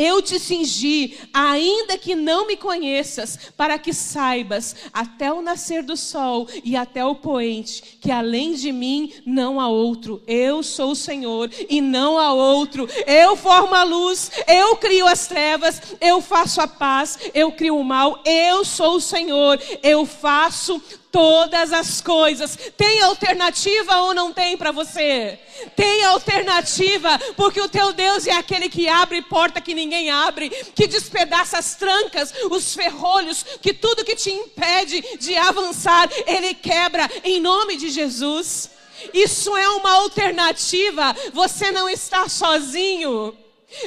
[0.00, 5.94] eu te cingi, ainda que não me conheças, para que saibas, até o nascer do
[5.94, 10.22] sol e até o poente, que além de mim não há outro.
[10.26, 12.88] Eu sou o Senhor e não há outro.
[13.06, 17.84] Eu formo a luz, eu crio as trevas, eu faço a paz, eu crio o
[17.84, 18.22] mal.
[18.24, 22.56] Eu sou o Senhor, eu faço todas as coisas.
[22.76, 25.38] Tem alternativa ou não tem para você?
[25.76, 30.86] Tem alternativa, porque o teu Deus é aquele que abre porta que ninguém abre, que
[30.86, 37.40] despedaça as trancas, os ferrolhos, que tudo que te impede de avançar, ele quebra em
[37.40, 38.70] nome de Jesus.
[39.14, 41.16] Isso é uma alternativa.
[41.32, 43.34] Você não está sozinho.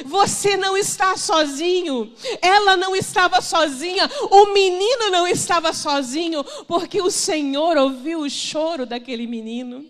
[0.04, 7.10] Você não está sozinho, ela não estava sozinha, o menino não estava sozinho, porque o
[7.10, 9.84] Senhor ouviu o choro daquele menino.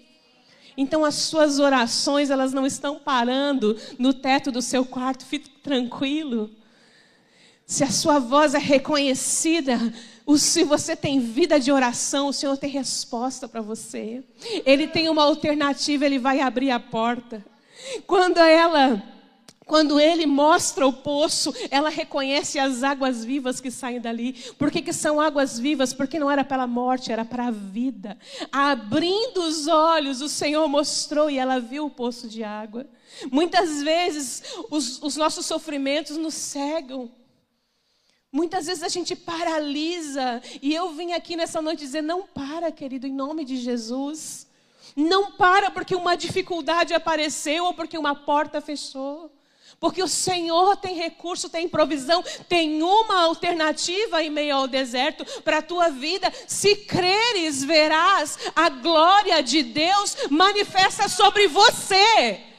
[0.76, 6.50] Então as suas orações, elas não estão parando no teto do seu quarto, fique tranquilo.
[7.64, 9.78] Se a sua voz é reconhecida,
[10.37, 14.24] se você tem vida de oração, o Senhor tem resposta para você.
[14.66, 17.44] Ele tem uma alternativa, ele vai abrir a porta.
[18.07, 19.13] Quando ela
[19.64, 24.35] quando ele mostra o poço, ela reconhece as águas vivas que saem dali.
[24.59, 25.94] Por que, que são águas vivas?
[25.94, 28.18] Porque não era pela morte, era para a vida.
[28.53, 32.87] Abrindo os olhos, o Senhor mostrou e ela viu o poço de água.
[33.31, 37.11] Muitas vezes os, os nossos sofrimentos nos cegam.
[38.31, 40.42] Muitas vezes a gente paralisa.
[40.61, 44.46] E eu vim aqui nessa noite dizer: não para, querido, em nome de Jesus.
[44.94, 49.34] Não para porque uma dificuldade apareceu ou porque uma porta fechou.
[49.79, 55.59] Porque o Senhor tem recurso, tem provisão, tem uma alternativa em meio ao deserto para
[55.59, 56.33] a tua vida.
[56.47, 62.55] Se creres, verás a glória de Deus manifesta sobre você.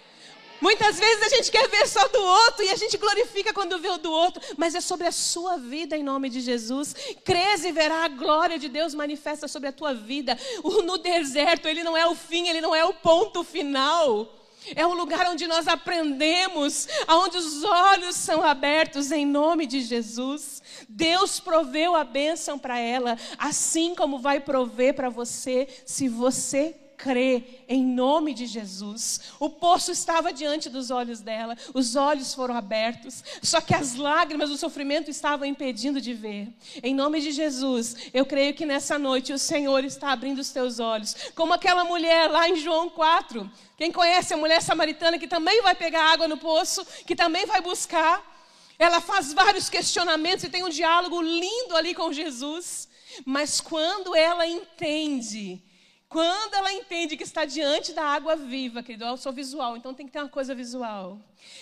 [0.61, 3.89] Muitas vezes a gente quer ver só do outro e a gente glorifica quando vê
[3.89, 6.95] o do outro, mas é sobre a sua vida em nome de Jesus.
[7.23, 10.37] Crês e verá a glória de Deus manifesta sobre a tua vida.
[10.63, 14.27] no deserto, ele não é o fim, ele não é o ponto final.
[14.75, 20.61] É um lugar onde nós aprendemos, onde os olhos são abertos em nome de Jesus.
[20.87, 27.43] Deus proveu a bênção para ela, assim como vai prover para você, se você crê
[27.67, 29.21] em nome de Jesus.
[29.39, 34.49] O poço estava diante dos olhos dela, os olhos foram abertos, só que as lágrimas
[34.49, 36.47] do sofrimento estavam impedindo de ver.
[36.81, 40.79] Em nome de Jesus, eu creio que nessa noite o Senhor está abrindo os teus
[40.79, 43.49] olhos, como aquela mulher lá em João 4.
[43.77, 47.61] Quem conhece a mulher samaritana que também vai pegar água no poço, que também vai
[47.61, 48.33] buscar.
[48.77, 52.87] Ela faz vários questionamentos e tem um diálogo lindo ali com Jesus.
[53.25, 55.61] Mas quando ela entende
[56.07, 60.05] quando ela entende que está diante da água viva, querido, eu sou visual, então tem
[60.05, 61.19] que ter uma coisa visual.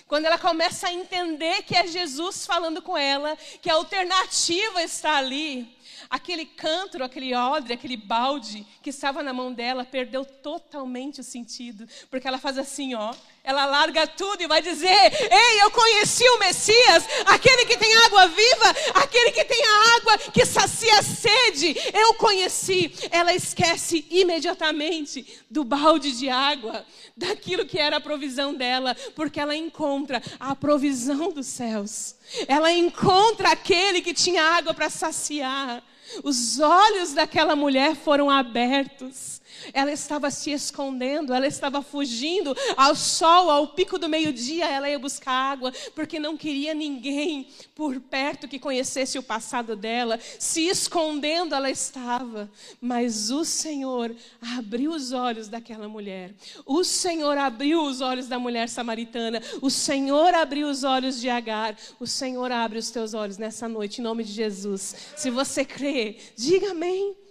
[0.08, 5.17] Quando ela começa a entender que é Jesus falando com ela, que a alternativa está
[5.17, 5.75] ali,
[6.10, 11.88] aquele cântaro, aquele odre, aquele balde que estava na mão dela perdeu totalmente o sentido,
[12.10, 16.39] porque ela faz assim, ó, ela larga tudo e vai dizer: Ei, eu conheci o
[16.39, 21.75] Messias, aquele que tem água viva, aquele que tem a água que sacia a sede.
[21.93, 22.93] Eu conheci.
[23.12, 26.86] Ela esquece imediatamente do balde de água,
[27.17, 32.15] daquilo que era a provisão dela, porque ela encontra a provisão dos céus.
[32.47, 35.84] Ela encontra aquele que tinha água para saciar.
[36.23, 39.41] Os olhos daquela mulher foram abertos.
[39.73, 44.99] Ela estava se escondendo, ela estava fugindo ao sol, ao pico do meio-dia, ela ia
[44.99, 50.19] buscar água, porque não queria ninguém por perto que conhecesse o passado dela.
[50.39, 52.49] Se escondendo ela estava,
[52.82, 54.15] mas o Senhor
[54.58, 56.34] abriu os olhos daquela mulher.
[56.65, 59.41] O Senhor abriu os olhos da mulher samaritana.
[59.62, 61.76] O Senhor abriu os olhos de Agar.
[61.99, 64.95] O Senhor abre os teus olhos nessa noite, em nome de Jesus.
[65.15, 67.22] Se você crê, diga amém.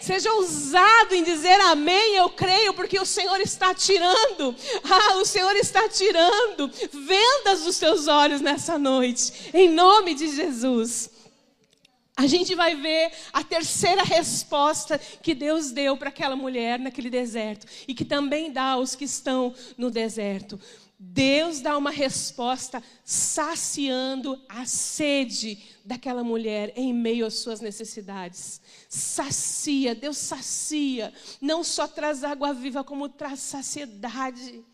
[0.00, 4.54] Seja ousado em dizer amém, eu creio, porque o Senhor está tirando,
[4.84, 11.10] ah, o Senhor está tirando vendas dos seus olhos nessa noite, em nome de Jesus.
[12.16, 17.66] A gente vai ver a terceira resposta que Deus deu para aquela mulher naquele deserto
[17.86, 20.58] e que também dá aos que estão no deserto.
[20.98, 28.62] Deus dá uma resposta saciando a sede daquela mulher em meio às suas necessidades.
[28.88, 34.64] Sacia, Deus sacia, não só traz água viva, como traz saciedade.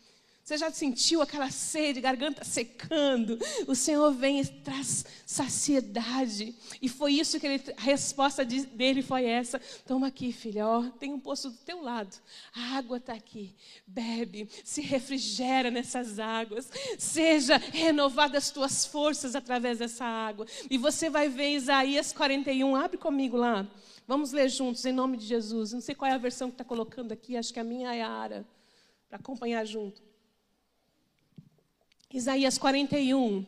[0.43, 3.39] Você já sentiu aquela sede, garganta secando?
[3.65, 6.53] O Senhor vem e traz saciedade.
[6.81, 10.83] E foi isso que ele, a resposta de, dele foi essa: Toma aqui, filha, ó,
[10.99, 12.13] tem um poço do teu lado.
[12.53, 13.55] A água está aqui.
[13.87, 16.69] Bebe, se refrigera nessas águas.
[16.99, 20.45] Seja renovadas as tuas forças através dessa água.
[20.69, 22.75] E você vai ver Isaías 41.
[22.75, 23.65] Abre comigo lá.
[24.07, 25.71] Vamos ler juntos, em nome de Jesus.
[25.71, 28.01] Não sei qual é a versão que está colocando aqui, acho que a minha é
[28.01, 28.45] a Ara,
[29.07, 30.01] para acompanhar junto.
[32.11, 33.45] Isaías 41,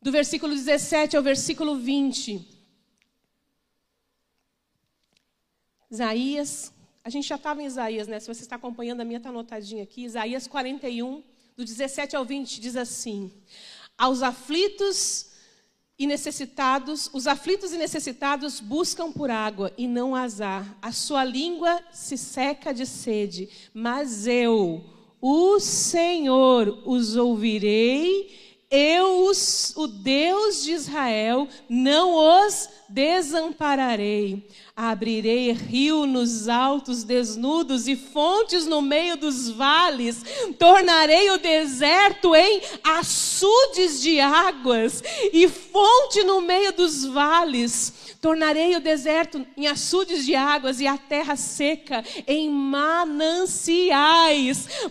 [0.00, 2.46] do versículo 17 ao versículo 20.
[5.90, 8.18] Isaías, a gente já estava em Isaías, né?
[8.20, 10.04] Se você está acompanhando, a minha está anotadinha aqui.
[10.04, 11.22] Isaías 41,
[11.56, 13.30] do 17 ao 20, diz assim:
[13.98, 15.33] Aos aflitos
[15.98, 20.76] e necessitados, os aflitos e necessitados buscam por água e não azar.
[20.82, 24.84] A sua língua se seca de sede, mas eu,
[25.20, 34.48] o Senhor os ouvirei, eu, os, o Deus de Israel, não os desampararei.
[34.76, 40.24] Abrirei rio nos altos desnudos e fontes no meio dos vales.
[40.58, 45.00] Tornarei o deserto em açudes de águas
[45.32, 48.16] e fonte no meio dos vales.
[48.20, 53.28] Tornarei o deserto em açudes de águas e a terra seca em mananciais.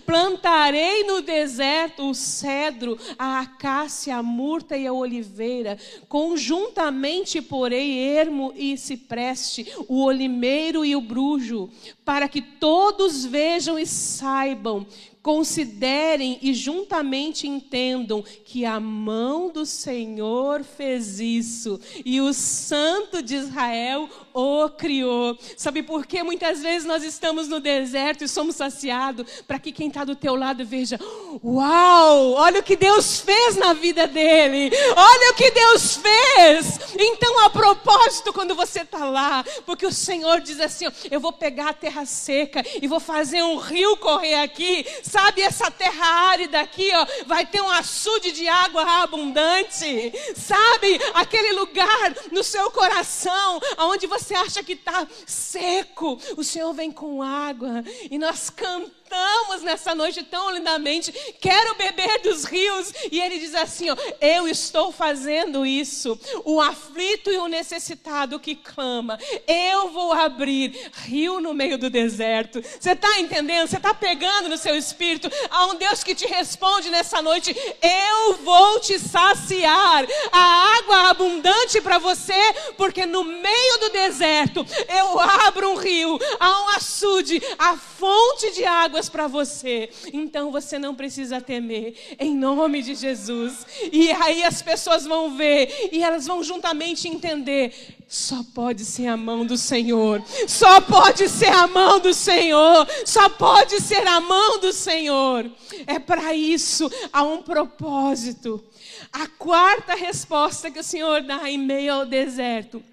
[0.05, 5.77] Plantarei no deserto o cedro, a acácia, a murta e a oliveira.
[6.07, 11.69] Conjuntamente porei ermo e cipreste, o olimeiro e o brujo,
[12.03, 14.86] para que todos vejam e saibam
[15.23, 23.36] considerem e juntamente entendam que a mão do Senhor fez isso e o Santo de
[23.36, 25.38] Israel o criou.
[25.55, 29.88] Sabe por que muitas vezes nós estamos no deserto e somos saciados para que quem
[29.88, 30.99] está do teu lado veja:
[31.41, 36.79] Uau, olha o que Deus fez na vida dele, olha o que Deus fez.
[36.99, 41.69] Então, a propósito, quando você está lá, porque o Senhor diz assim: Eu vou pegar
[41.69, 46.89] a terra seca e vou fazer um rio correr aqui Sabe essa terra árida aqui,
[46.91, 50.12] ó, vai ter um açude de água abundante.
[50.36, 56.91] Sabe aquele lugar no seu coração onde você acha que está seco, o Senhor vem
[56.91, 62.91] com água e nós cantamos cantamos nessa noite tão lindamente, quero beber dos rios.
[63.11, 66.19] E ele diz assim: ó, Eu estou fazendo isso.
[66.43, 72.61] O aflito e o necessitado que clama, eu vou abrir rio no meio do deserto.
[72.61, 73.67] Você está entendendo?
[73.67, 75.29] Você está pegando no seu espírito.
[75.49, 80.05] Há um Deus que te responde nessa noite: Eu vou te saciar.
[80.31, 82.33] A água abundante para você,
[82.77, 88.65] porque no meio do deserto eu abro um rio, há um açude, a fonte de
[89.09, 89.89] para você.
[90.11, 93.65] Então você não precisa temer, em nome de Jesus.
[93.91, 97.73] E aí as pessoas vão ver e elas vão juntamente entender.
[98.07, 100.23] Só pode ser a mão do Senhor.
[100.47, 102.87] Só pode ser a mão do Senhor.
[103.05, 105.49] Só pode ser a mão do Senhor.
[105.87, 108.63] É para isso, há um propósito.
[109.11, 112.83] A quarta resposta que o Senhor dá em meio ao deserto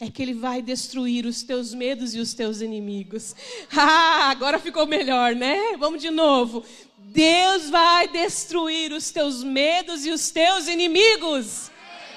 [0.00, 3.34] é que Ele vai destruir os teus medos e os teus inimigos.
[3.76, 5.76] Ah, agora ficou melhor, né?
[5.78, 6.64] Vamos de novo.
[6.96, 11.70] Deus vai destruir os teus medos e os teus inimigos.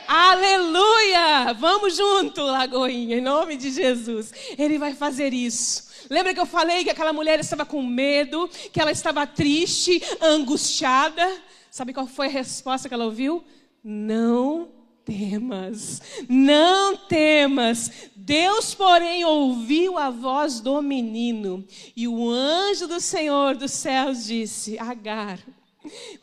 [0.08, 1.54] Aleluia!
[1.54, 4.32] Vamos junto, Lagoinha, em nome de Jesus.
[4.58, 5.88] Ele vai fazer isso.
[6.10, 11.30] Lembra que eu falei que aquela mulher estava com medo, que ela estava triste, angustiada?
[11.70, 13.44] Sabe qual foi a resposta que ela ouviu?
[13.84, 14.77] Não
[15.08, 17.90] temas, não temas.
[18.14, 21.66] Deus, porém, ouviu a voz do menino,
[21.96, 25.40] e o anjo do Senhor dos céus disse: Agar,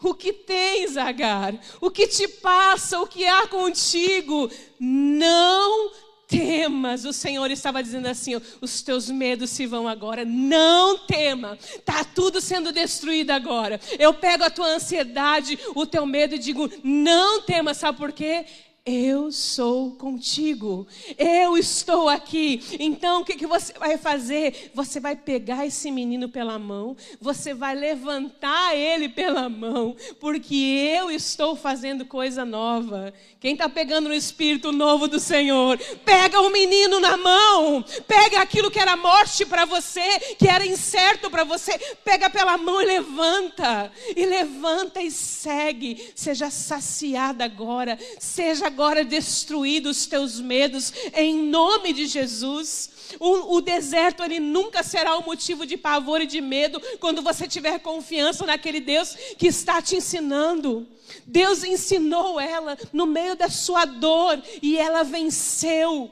[0.02, 1.58] o que tens, Agar?
[1.80, 3.00] O que te passa?
[3.00, 4.50] O que há contigo?
[4.78, 5.90] Não
[6.28, 7.04] temas.
[7.04, 10.24] O Senhor estava dizendo assim: os teus medos se vão agora.
[10.24, 11.58] Não tema.
[11.84, 13.80] Tá tudo sendo destruído agora.
[13.98, 17.72] Eu pego a tua ansiedade, o teu medo e digo: não tema.
[17.72, 18.44] Sabe por quê?
[18.86, 22.62] Eu sou contigo, eu estou aqui.
[22.78, 24.70] Então, o que, que você vai fazer?
[24.74, 31.10] Você vai pegar esse menino pela mão, você vai levantar ele pela mão, porque eu
[31.10, 33.14] estou fazendo coisa nova.
[33.40, 38.70] Quem está pegando no Espírito novo do Senhor, pega o menino na mão, pega aquilo
[38.70, 41.72] que era morte para você, que era incerto para você,
[42.04, 46.12] pega pela mão e levanta, e levanta e segue.
[46.14, 52.90] Seja saciada agora, seja agora destruído os teus medos, em nome de Jesus.
[53.20, 57.46] O, o, deserto ele nunca será um motivo de pavor e de medo quando você
[57.46, 60.88] tiver confiança naquele Deus que está te ensinando.
[61.24, 66.10] Deus ensinou ela no meio da sua dor e ela venceu.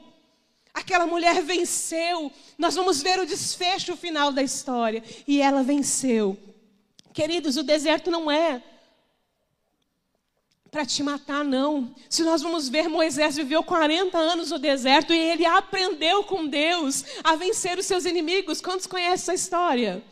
[0.73, 2.31] Aquela mulher venceu.
[2.57, 5.03] Nós vamos ver o desfecho final da história.
[5.27, 6.37] E ela venceu.
[7.13, 8.63] Queridos, o deserto não é
[10.73, 11.93] para te matar, não.
[12.09, 17.05] Se nós vamos ver, Moisés viveu 40 anos no deserto e ele aprendeu com Deus
[17.23, 18.59] a vencer os seus inimigos.
[18.59, 20.03] Quantos conhecem essa história?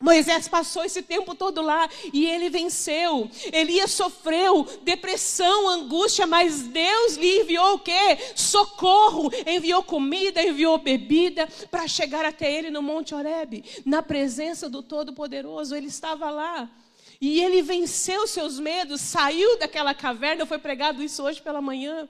[0.00, 3.30] Moisés passou esse tempo todo lá e ele venceu.
[3.52, 8.18] Elias sofreu depressão, angústia, mas Deus lhe enviou o quê?
[8.34, 14.82] Socorro, enviou comida, enviou bebida para chegar até ele no Monte Horebe, na presença do
[14.82, 15.76] Todo-Poderoso.
[15.76, 16.68] Ele estava lá.
[17.20, 22.08] E ele venceu seus medos, saiu daquela caverna, foi pregado isso hoje pela manhã.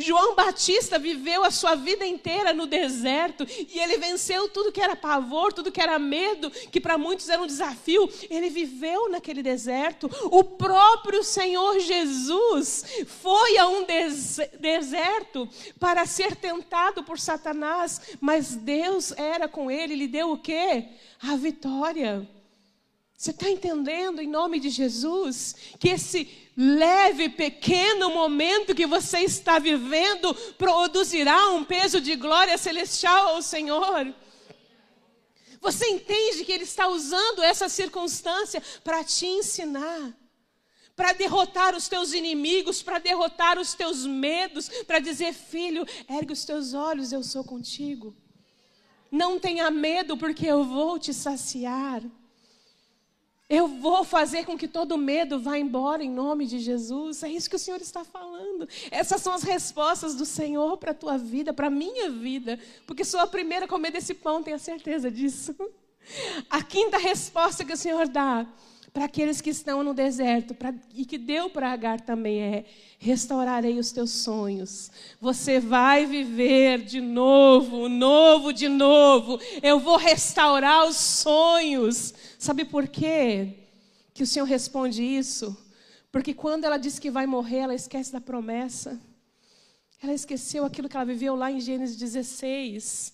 [0.00, 4.96] João Batista viveu a sua vida inteira no deserto e ele venceu tudo que era
[4.96, 8.08] pavor, tudo que era medo, que para muitos era um desafio.
[8.30, 10.10] Ele viveu naquele deserto.
[10.30, 15.48] O próprio Senhor Jesus foi a um des deserto
[15.78, 20.88] para ser tentado por Satanás, mas Deus era com ele, lhe deu o quê?
[21.20, 22.26] A vitória.
[23.16, 29.58] Você está entendendo, em nome de Jesus, que esse leve, pequeno momento que você está
[29.58, 34.14] vivendo produzirá um peso de glória celestial ao Senhor?
[35.62, 40.14] Você entende que Ele está usando essa circunstância para te ensinar,
[40.94, 46.44] para derrotar os teus inimigos, para derrotar os teus medos, para dizer, filho, ergue os
[46.44, 48.14] teus olhos, eu sou contigo.
[49.10, 52.02] Não tenha medo, porque eu vou te saciar.
[53.48, 57.22] Eu vou fazer com que todo medo vá embora em nome de Jesus.
[57.22, 58.68] É isso que o Senhor está falando.
[58.90, 62.58] Essas são as respostas do Senhor para a tua vida, para a minha vida.
[62.86, 65.54] Porque sou a primeira a comer desse pão, tenha certeza disso.
[66.50, 68.46] A quinta resposta que o Senhor dá
[68.96, 72.64] para aqueles que estão no deserto pra, e que deu para Agar também é:
[72.98, 74.90] restaurarei os teus sonhos.
[75.20, 79.38] Você vai viver de novo, novo de novo.
[79.62, 82.14] Eu vou restaurar os sonhos.
[82.38, 83.52] Sabe por quê
[84.14, 85.54] que o Senhor responde isso?
[86.10, 88.98] Porque quando ela diz que vai morrer, ela esquece da promessa.
[90.02, 93.12] Ela esqueceu aquilo que ela viveu lá em Gênesis 16.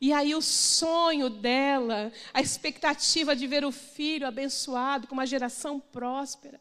[0.00, 5.78] E aí o sonho dela, a expectativa de ver o filho abençoado com uma geração
[5.80, 6.60] próspera,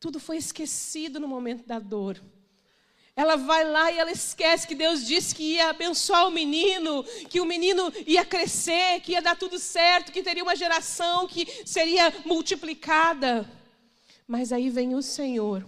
[0.00, 2.22] tudo foi esquecido no momento da dor.
[3.16, 7.40] Ela vai lá e ela esquece que Deus disse que ia abençoar o menino, que
[7.40, 12.14] o menino ia crescer, que ia dar tudo certo, que teria uma geração que seria
[12.24, 13.50] multiplicada.
[14.24, 15.66] Mas aí vem o Senhor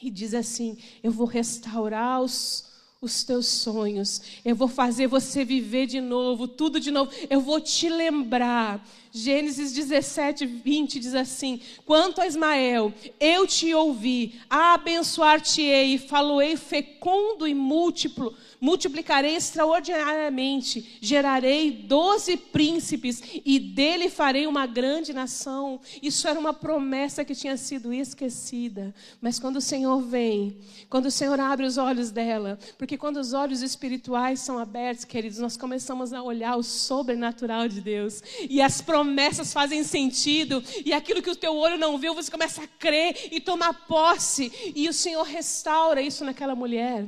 [0.00, 2.70] e diz assim: Eu vou restaurar os,
[3.04, 7.60] os teus sonhos, eu vou fazer você viver de novo, tudo de novo, eu vou
[7.60, 8.84] te lembrar
[9.16, 17.54] Gênesis 17, 20 diz assim: Quanto a Ismael, eu te ouvi, abençoar-te-ei, faloei fecundo e
[17.54, 25.80] múltiplo, multiplicarei extraordinariamente, gerarei doze príncipes e dele farei uma grande nação.
[26.02, 28.92] Isso era uma promessa que tinha sido esquecida.
[29.20, 30.58] Mas quando o Senhor vem,
[30.90, 35.38] quando o Senhor abre os olhos dela, porque quando os olhos espirituais são abertos, queridos,
[35.38, 40.92] nós começamos a olhar o sobrenatural de Deus e as promessas promessas fazem sentido, e
[40.92, 44.88] aquilo que o teu olho não viu, você começa a crer e tomar posse, e
[44.88, 47.06] o Senhor restaura isso naquela mulher.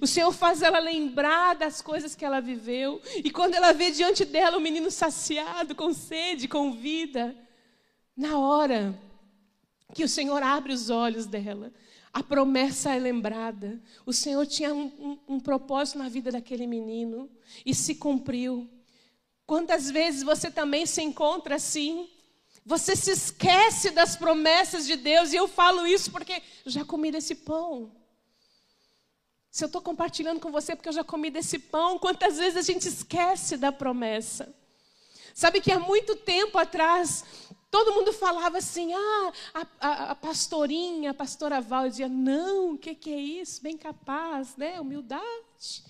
[0.00, 4.24] O Senhor faz ela lembrar das coisas que ela viveu, e quando ela vê diante
[4.24, 7.34] dela o um menino saciado, com sede, com vida,
[8.14, 8.98] na hora
[9.94, 11.72] que o Senhor abre os olhos dela,
[12.12, 13.80] a promessa é lembrada.
[14.04, 17.30] O Senhor tinha um, um, um propósito na vida daquele menino
[17.64, 18.68] e se cumpriu.
[19.48, 22.06] Quantas vezes você também se encontra assim?
[22.66, 27.34] Você se esquece das promessas de Deus, e eu falo isso porque já comi desse
[27.34, 27.90] pão.
[29.50, 32.60] Se eu estou compartilhando com você porque eu já comi desse pão, quantas vezes a
[32.60, 34.54] gente esquece da promessa?
[35.32, 37.24] Sabe que há muito tempo atrás,
[37.70, 42.78] Todo mundo falava assim, ah, a, a, a pastorinha, a pastora Val, dizia, não, o
[42.78, 43.62] que, que é isso?
[43.62, 44.80] Bem capaz, né?
[44.80, 45.84] Humildade.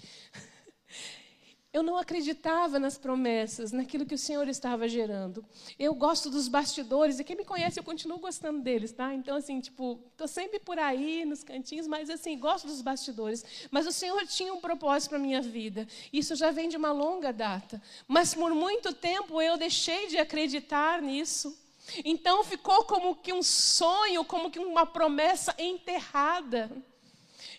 [1.71, 5.45] Eu não acreditava nas promessas, naquilo que o Senhor estava gerando.
[5.79, 9.13] Eu gosto dos bastidores, e quem me conhece, eu continuo gostando deles, tá?
[9.13, 13.45] Então, assim, tipo, estou sempre por aí, nos cantinhos, mas, assim, gosto dos bastidores.
[13.71, 15.87] Mas o Senhor tinha um propósito para a minha vida.
[16.11, 17.83] Isso já vem de uma longa data.
[18.07, 21.55] Mas, por muito tempo, eu deixei de acreditar nisso.
[22.03, 26.71] Então, ficou como que um sonho, como que uma promessa enterrada.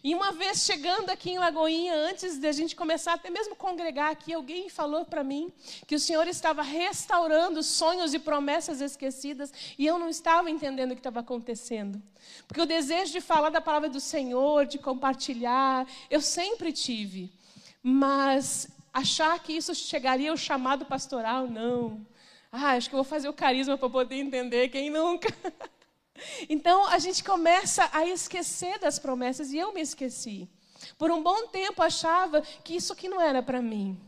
[0.01, 4.11] E uma vez chegando aqui em Lagoinha, antes de a gente começar até mesmo congregar
[4.11, 5.51] aqui, alguém falou para mim
[5.85, 10.95] que o Senhor estava restaurando sonhos e promessas esquecidas e eu não estava entendendo o
[10.95, 12.01] que estava acontecendo.
[12.47, 17.31] Porque o desejo de falar da palavra do Senhor, de compartilhar, eu sempre tive.
[17.83, 22.05] Mas achar que isso chegaria ao chamado pastoral, não.
[22.51, 25.27] Ah, acho que eu vou fazer o carisma para poder entender, quem nunca?
[26.49, 30.49] Então a gente começa a esquecer das promessas e eu me esqueci.
[30.97, 33.99] Por um bom tempo achava que isso aqui não era para mim.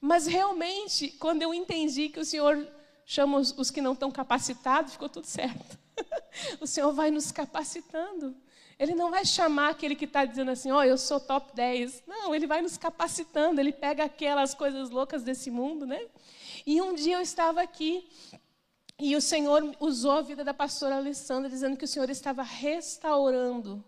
[0.00, 2.66] Mas realmente, quando eu entendi que o Senhor
[3.04, 5.78] chama os, que não estão capacitados, ficou tudo certo.
[6.60, 8.36] o Senhor vai nos capacitando.
[8.78, 12.04] Ele não vai chamar aquele que está dizendo assim, ó, oh, eu sou top 10.
[12.06, 16.00] Não, ele vai nos capacitando, ele pega aquelas coisas loucas desse mundo, né?
[16.64, 18.08] E um dia eu estava aqui
[19.00, 23.84] e o Senhor usou a vida da pastora Alessandra, dizendo que o Senhor estava restaurando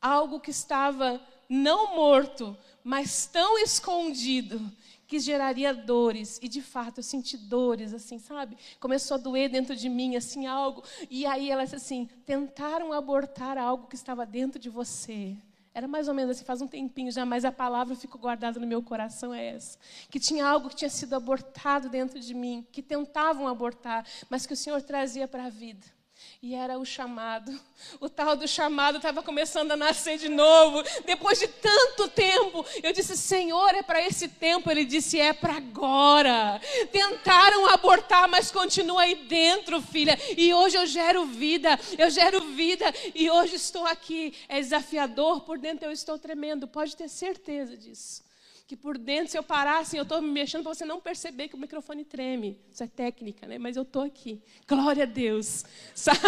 [0.00, 4.60] algo que estava não morto, mas tão escondido
[5.06, 6.38] que geraria dores.
[6.42, 8.56] E de fato eu senti dores, assim, sabe?
[8.78, 10.82] Começou a doer dentro de mim, assim, algo.
[11.10, 15.36] E aí ela disse assim: tentaram abortar algo que estava dentro de você.
[15.74, 18.66] Era mais ou menos assim, faz um tempinho já, mas a palavra ficou guardada no
[18.66, 19.78] meu coração é essa.
[20.10, 24.52] Que tinha algo que tinha sido abortado dentro de mim, que tentavam abortar, mas que
[24.52, 25.97] o Senhor trazia para a vida.
[26.40, 27.58] E era o chamado.
[28.00, 30.84] O tal do chamado estava começando a nascer de novo.
[31.04, 34.70] Depois de tanto tempo, eu disse: Senhor, é para esse tempo.
[34.70, 36.60] Ele disse: É para agora.
[36.92, 40.16] Tentaram abortar, mas continua aí dentro, filha.
[40.36, 41.78] E hoje eu gero vida.
[41.98, 42.94] Eu gero vida.
[43.16, 44.32] E hoje estou aqui.
[44.48, 46.68] É desafiador, por dentro eu estou tremendo.
[46.68, 48.27] Pode ter certeza disso
[48.68, 51.48] que por dentro, se eu parar assim, eu estou me mexendo para você não perceber
[51.48, 52.60] que o microfone treme.
[52.70, 53.56] Isso é técnica, né?
[53.56, 54.42] Mas eu estou aqui.
[54.68, 55.64] Glória a Deus.
[55.94, 56.18] Sabe?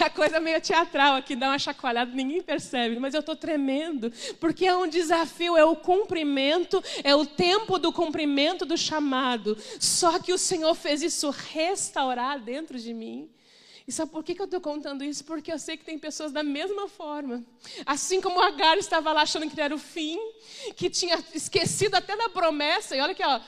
[0.00, 2.98] É a coisa meio teatral aqui, dá uma chacoalhada, ninguém percebe.
[2.98, 7.92] Mas eu estou tremendo, porque é um desafio, é o cumprimento, é o tempo do
[7.92, 9.54] cumprimento do chamado.
[9.78, 13.28] Só que o Senhor fez isso restaurar dentro de mim.
[13.86, 15.24] E sabe por que, eu estou contando isso?
[15.24, 17.44] Porque eu sei que tem pessoas da mesma forma.
[17.84, 20.18] Assim como o Agar estava lá achando que era o fim,
[20.76, 23.40] que tinha esquecido até da promessa, e olha aqui, ó,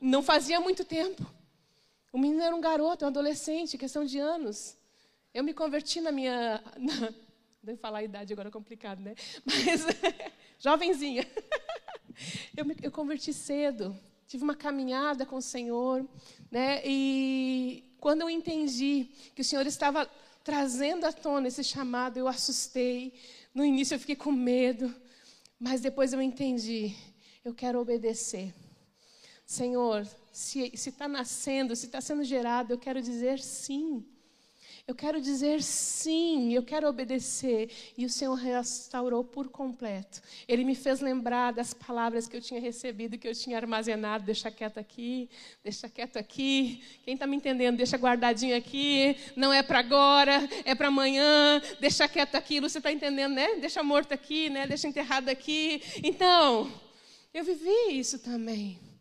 [0.00, 1.24] não fazia muito tempo.
[2.12, 4.76] O menino era um garoto, um adolescente, questão de anos.
[5.32, 6.62] Eu me converti na minha.
[6.76, 7.12] Na,
[7.62, 9.14] devo falar a idade agora é complicado, né?
[9.44, 9.86] Mas,
[10.58, 11.26] jovenzinha.
[12.54, 13.98] Eu me eu converti cedo,
[14.32, 16.08] tive uma caminhada com o Senhor,
[16.50, 16.80] né?
[16.86, 20.10] E quando eu entendi que o Senhor estava
[20.42, 23.12] trazendo à tona esse chamado, eu assustei.
[23.54, 24.90] No início eu fiquei com medo,
[25.60, 26.96] mas depois eu entendi.
[27.44, 28.54] Eu quero obedecer.
[29.44, 34.02] Senhor, se está nascendo, se está sendo gerado, eu quero dizer sim.
[34.84, 37.70] Eu quero dizer sim, eu quero obedecer.
[37.96, 40.20] E o Senhor restaurou por completo.
[40.48, 44.24] Ele me fez lembrar das palavras que eu tinha recebido, que eu tinha armazenado.
[44.24, 45.30] Deixa quieto aqui,
[45.62, 46.82] deixa quieto aqui.
[47.04, 49.16] Quem está me entendendo, deixa guardadinho aqui.
[49.36, 51.62] Não é para agora, é para amanhã.
[51.78, 52.60] Deixa quieto aqui.
[52.60, 53.54] Você está entendendo, né?
[53.60, 54.66] Deixa morto aqui, né?
[54.66, 55.80] Deixa enterrado aqui.
[56.02, 56.68] Então,
[57.32, 58.91] eu vivi isso também.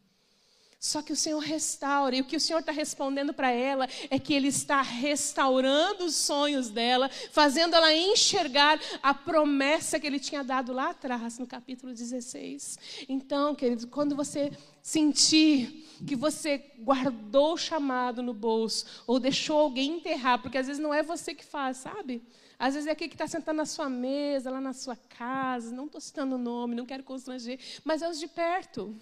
[0.84, 4.18] Só que o Senhor restaura, e o que o Senhor está respondendo para ela é
[4.18, 10.44] que Ele está restaurando os sonhos dela, fazendo ela enxergar a promessa que Ele tinha
[10.44, 13.06] dado lá atrás, no capítulo 16.
[13.08, 14.52] Então, querido, quando você
[14.82, 20.82] sentir que você guardou o chamado no bolso, ou deixou alguém enterrar, porque às vezes
[20.82, 22.24] não é você que faz, sabe?
[22.58, 25.86] Às vezes é aquele que está sentado na sua mesa, lá na sua casa, não
[25.86, 28.96] estou citando o nome, não quero constranger, mas é os de perto.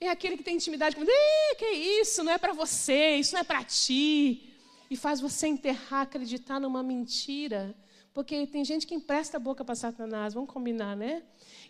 [0.00, 1.54] É aquele que tem intimidade com você.
[1.58, 2.22] Que isso?
[2.22, 4.54] Não é para você, isso não é para ti.
[4.90, 7.74] E faz você enterrar, acreditar numa mentira.
[8.14, 11.22] Porque tem gente que empresta a boca para Satanás, vamos combinar, né?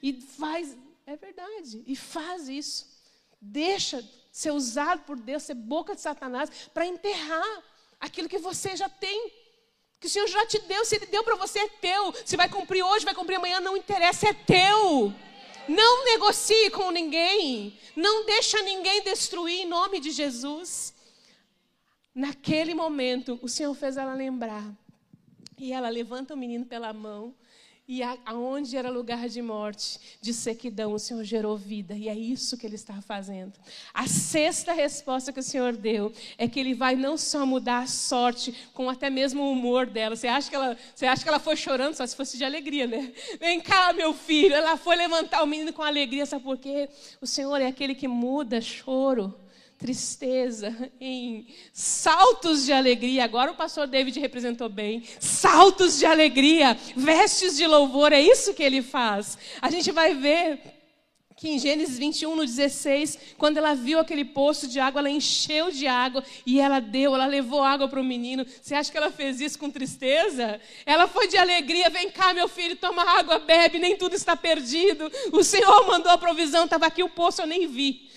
[0.02, 0.76] E faz,
[1.06, 2.86] é verdade, e faz isso.
[3.40, 7.62] Deixa ser usado por Deus, ser boca de Satanás, para enterrar
[7.98, 9.32] aquilo que você já tem.
[9.98, 12.14] Que o Senhor já te deu, se Ele deu para você, é teu.
[12.24, 15.12] Se vai cumprir hoje, vai cumprir amanhã, não interessa, é teu.
[15.68, 17.78] Não negocie com ninguém.
[17.94, 20.94] Não deixa ninguém destruir em nome de Jesus.
[22.14, 24.64] naquele momento, o Senhor fez ela lembrar.
[25.56, 27.34] E ela levanta o menino pela mão
[27.88, 31.96] e aonde era lugar de morte, de sequidão, o Senhor gerou vida.
[31.96, 33.54] E é isso que Ele está fazendo.
[33.94, 37.86] A sexta resposta que o Senhor deu é que Ele vai não só mudar a
[37.86, 40.14] sorte, como até mesmo o humor dela.
[40.14, 42.86] Você acha que ela, você acha que ela foi chorando só se fosse de alegria,
[42.86, 43.10] né?
[43.40, 44.54] Vem cá, meu filho.
[44.54, 46.26] Ela foi levantar o menino com alegria.
[46.26, 46.90] Sabe por quê?
[47.22, 49.34] O Senhor é aquele que muda choro
[49.78, 53.24] tristeza, em saltos de alegria.
[53.24, 55.04] Agora o pastor David representou bem.
[55.20, 59.38] Saltos de alegria, vestes de louvor, é isso que ele faz.
[59.62, 60.77] A gente vai ver
[61.38, 65.70] que em Gênesis 21, no 16, quando ela viu aquele poço de água, ela encheu
[65.70, 68.44] de água e ela deu, ela levou água para o menino.
[68.60, 70.60] Você acha que ela fez isso com tristeza?
[70.84, 75.10] Ela foi de alegria, vem cá, meu filho, toma água, bebe, nem tudo está perdido.
[75.30, 78.10] O Senhor mandou a provisão, estava aqui o poço, eu nem vi.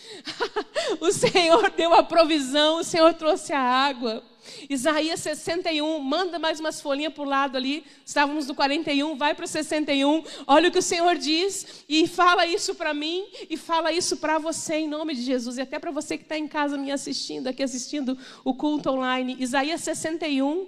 [1.00, 4.31] o Senhor deu a provisão, o Senhor trouxe a água.
[4.70, 7.84] Isaías 61, manda mais umas folhinhas para o lado ali.
[8.06, 10.24] Estávamos no 41, vai para o 61.
[10.48, 14.38] Olha o que o Senhor diz e fala isso para mim e fala isso para
[14.38, 15.58] você em nome de Jesus.
[15.58, 19.36] E até para você que está em casa me assistindo, aqui assistindo o culto online.
[19.40, 20.68] Isaías 61,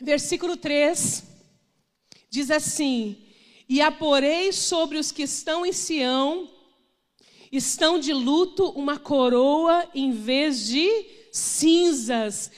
[0.00, 1.24] versículo 3,
[2.30, 3.16] diz assim:
[3.68, 6.48] E aporei sobre os que estão em Sião
[7.52, 10.88] estão de luto uma coroa em vez de
[11.30, 12.50] cinzas,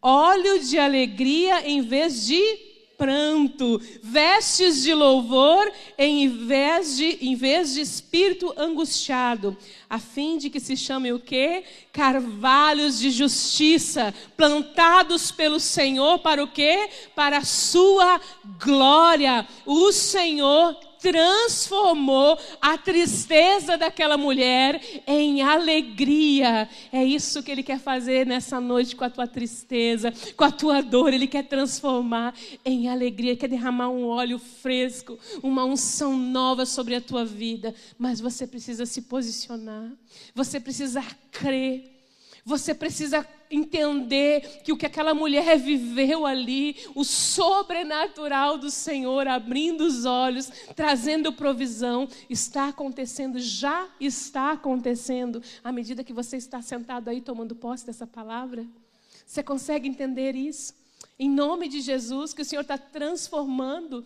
[0.00, 2.68] óleo de alegria em vez de
[2.98, 9.56] pranto, vestes de louvor em vez de, em vez de espírito angustiado,
[9.88, 11.62] a fim de que se chamem o quê?
[11.92, 16.90] Carvalhos de justiça, plantados pelo Senhor para o quê?
[17.14, 18.20] Para a sua
[18.58, 19.46] glória.
[19.64, 26.68] O Senhor transformou a tristeza daquela mulher em alegria.
[26.92, 30.82] É isso que Ele quer fazer nessa noite com a tua tristeza, com a tua
[30.82, 31.12] dor.
[31.12, 32.34] Ele quer transformar
[32.64, 37.74] em alegria, Ele quer derramar um óleo fresco, uma unção nova sobre a tua vida.
[37.98, 39.90] Mas você precisa se posicionar,
[40.34, 41.98] você precisa crer.
[42.44, 49.82] Você precisa entender que o que aquela mulher viveu ali, o sobrenatural do Senhor abrindo
[49.82, 57.08] os olhos, trazendo provisão, está acontecendo, já está acontecendo, à medida que você está sentado
[57.08, 58.66] aí tomando posse dessa palavra.
[59.26, 60.74] Você consegue entender isso?
[61.18, 64.04] Em nome de Jesus, que o Senhor está transformando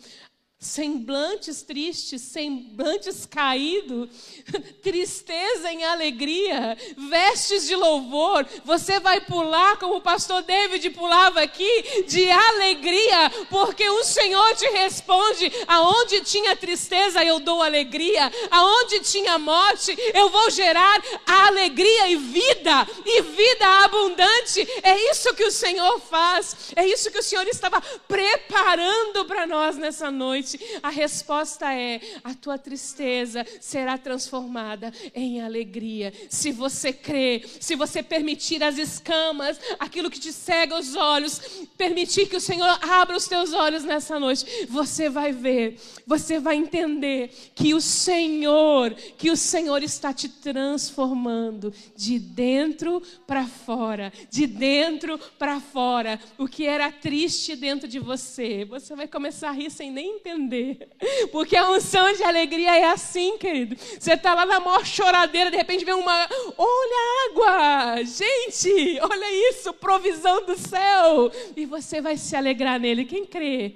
[0.63, 4.09] semblantes tristes, semblantes caídos,
[4.81, 8.47] tristeza em alegria, vestes de louvor.
[8.65, 14.67] Você vai pular como o pastor David pulava aqui, de alegria, porque o Senhor te
[14.69, 22.17] responde: aonde tinha tristeza, eu dou alegria, aonde tinha morte, eu vou gerar alegria e
[22.17, 24.61] vida, e vida abundante.
[24.85, 29.77] É isso que o Senhor faz, é isso que o Senhor estava preparando para nós
[29.77, 30.52] nessa noite.
[30.83, 36.13] A resposta é: a tua tristeza será transformada em alegria.
[36.29, 41.41] Se você crer, se você permitir as escamas, aquilo que te cega os olhos,
[41.77, 46.57] permitir que o Senhor abra os teus olhos nessa noite, você vai ver, você vai
[46.57, 54.47] entender que o Senhor, que o Senhor está te transformando de dentro para fora, de
[54.47, 56.21] dentro para fora.
[56.39, 60.42] O que era triste dentro de você, você vai começar a rir sem nem entender
[60.43, 60.89] entender.
[61.31, 63.77] Porque a unção de alegria é assim, querido.
[63.99, 66.29] Você está lá na maior choradeira, de repente vem uma.
[66.59, 68.05] Olha a água!
[68.05, 71.31] Gente, olha isso, provisão do céu!
[71.57, 73.05] E você vai se alegrar nele.
[73.05, 73.75] Quem crê?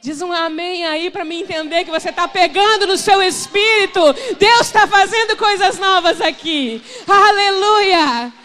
[0.00, 4.00] Diz um amém aí para me entender que você está pegando no seu espírito.
[4.38, 6.82] Deus está fazendo coisas novas aqui.
[7.06, 8.43] Aleluia!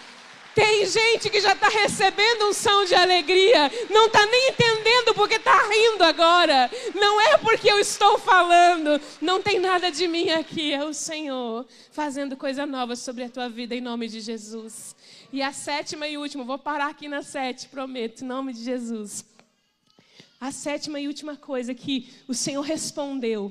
[0.59, 5.35] Tem gente que já está recebendo um som de alegria, não está nem entendendo porque
[5.35, 6.69] está rindo agora.
[6.93, 11.65] Não é porque eu estou falando, não tem nada de mim aqui, é o Senhor
[11.91, 14.93] fazendo coisa nova sobre a tua vida em nome de Jesus.
[15.31, 19.23] E a sétima e última, vou parar aqui na sete, prometo, em nome de Jesus.
[20.41, 23.49] A sétima e última coisa que o Senhor respondeu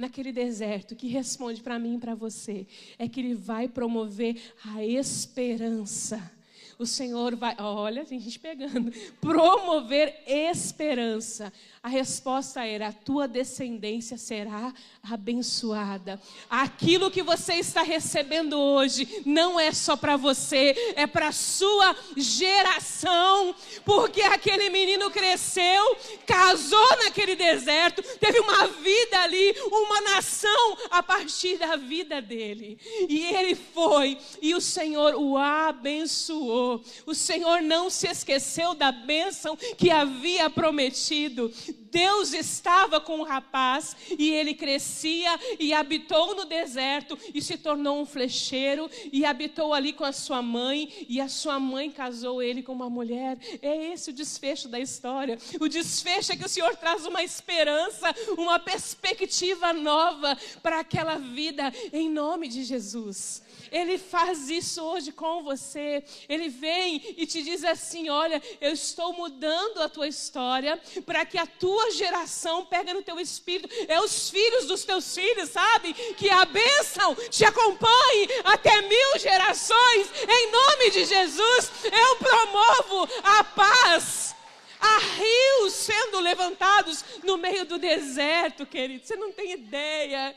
[0.00, 2.66] naquele deserto que responde para mim e para você
[2.98, 6.39] é que Ele vai promover a esperança.
[6.80, 11.52] O Senhor vai, olha, tem gente pegando, promover esperança.
[11.82, 14.72] A resposta era: a tua descendência será
[15.02, 16.20] abençoada.
[16.48, 21.96] Aquilo que você está recebendo hoje não é só para você, é para a sua
[22.16, 23.54] geração,
[23.84, 31.58] porque aquele menino cresceu, casou naquele deserto, teve uma vida ali, uma nação a partir
[31.58, 32.78] da vida dele.
[33.08, 36.69] E ele foi, e o Senhor o abençoou.
[37.06, 41.52] O Senhor não se esqueceu da bênção que havia prometido.
[41.90, 48.00] Deus estava com o rapaz e ele crescia e habitou no deserto e se tornou
[48.00, 52.62] um flecheiro e habitou ali com a sua mãe e a sua mãe casou ele
[52.62, 53.38] com uma mulher.
[53.60, 55.38] É esse o desfecho da história.
[55.60, 61.72] O desfecho é que o Senhor traz uma esperança, uma perspectiva nova para aquela vida
[61.92, 63.42] em nome de Jesus.
[63.70, 66.02] Ele faz isso hoje com você.
[66.28, 71.38] Ele vem e te diz assim: Olha, eu estou mudando a tua história para que
[71.38, 73.68] a tua geração pegue no teu espírito.
[73.88, 75.94] É os filhos dos teus filhos, sabe?
[75.94, 80.10] Que a bênção te acompanhe até mil gerações.
[80.28, 84.34] Em nome de Jesus, eu promovo a paz.
[84.80, 89.06] Há rios sendo levantados no meio do deserto, querido.
[89.06, 90.34] Você não tem ideia.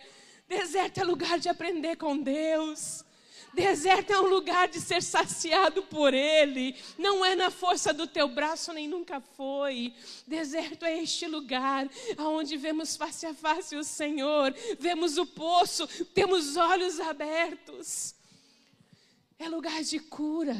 [0.47, 3.05] Deserto é lugar de aprender com Deus.
[3.53, 6.75] Deserto é um lugar de ser saciado por Ele.
[6.97, 9.93] Não é na força do teu braço, nem nunca foi.
[10.25, 11.87] Deserto é este lugar
[12.17, 18.15] onde vemos face a face o Senhor, vemos o poço, temos olhos abertos.
[19.37, 20.57] É lugar de cura.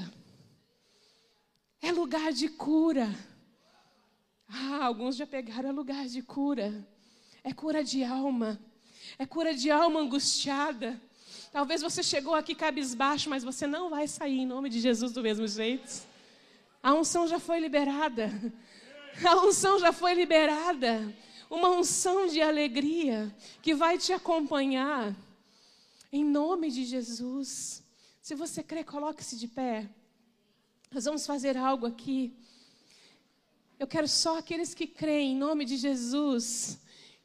[1.82, 3.10] É lugar de cura.
[4.48, 6.88] Ah, alguns já pegaram é lugar de cura.
[7.44, 8.60] É cura de alma.
[9.18, 11.02] É cura de alma angustiada.
[11.54, 15.22] Talvez você chegou aqui cabisbaixo, mas você não vai sair em nome de Jesus do
[15.22, 16.02] mesmo jeito.
[16.82, 18.32] A unção já foi liberada.
[19.24, 21.16] A unção já foi liberada.
[21.52, 23.32] Uma unção de alegria
[23.62, 25.16] que vai te acompanhar.
[26.12, 27.84] Em nome de Jesus.
[28.20, 29.88] Se você crê, coloque-se de pé.
[30.92, 32.36] Nós vamos fazer algo aqui.
[33.78, 36.80] Eu quero só aqueles que creem em nome de Jesus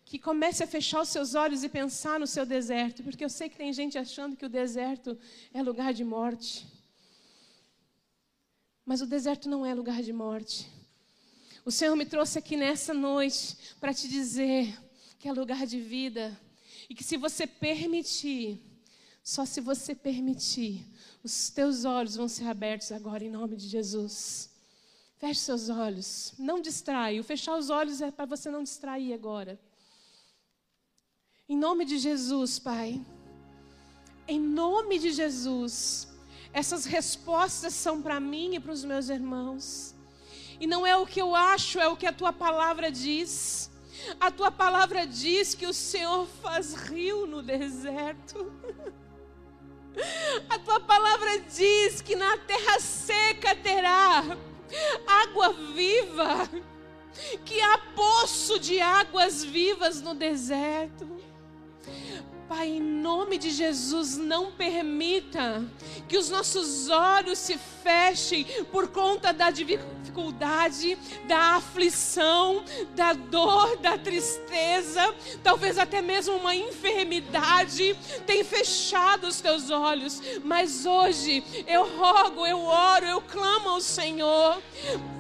[0.09, 3.46] que comece a fechar os seus olhos e pensar no seu deserto, porque eu sei
[3.50, 5.18] que tem gente achando que o deserto
[5.52, 6.66] é lugar de morte.
[8.86, 10.66] Mas o deserto não é lugar de morte.
[11.62, 14.74] O Senhor me trouxe aqui nessa noite para te dizer
[15.18, 16.40] que é lugar de vida
[16.88, 18.62] e que se você permitir,
[19.22, 20.86] só se você permitir,
[21.22, 24.48] os teus olhos vão ser abertos agora em nome de Jesus.
[25.18, 27.20] Feche seus olhos, não distraia.
[27.20, 29.61] O fechar os olhos é para você não distrair agora.
[31.51, 33.01] Em nome de Jesus, Pai.
[34.26, 36.07] Em nome de Jesus.
[36.53, 39.94] Essas respostas são para mim e para os meus irmãos.
[40.61, 43.70] E não é o que eu acho, é o que a tua palavra diz.
[44.20, 48.53] A tua palavra diz que o Senhor faz rio no deserto.
[50.49, 54.22] A tua palavra diz que na terra seca terá
[55.24, 56.49] água viva,
[57.44, 61.17] que há poço de águas vivas no deserto.
[62.49, 65.62] Pai, em nome de Jesus, não permita
[66.09, 69.97] que os nossos olhos se fechem por conta da dificuldade,
[71.26, 72.64] da aflição,
[72.94, 77.96] da dor, da tristeza, talvez até mesmo uma enfermidade
[78.26, 80.20] tem fechado os teus olhos.
[80.44, 84.60] Mas hoje eu rogo, eu oro, eu clamo ao Senhor,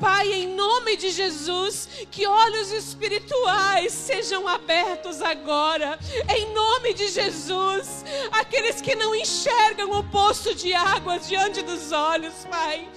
[0.00, 8.04] Pai, em nome de Jesus, que olhos espirituais sejam abertos agora, em nome de Jesus
[8.32, 12.88] aqueles que não enxergam o poço de águas diante dos olhos, Pai.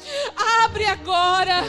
[0.63, 1.63] Abre agora,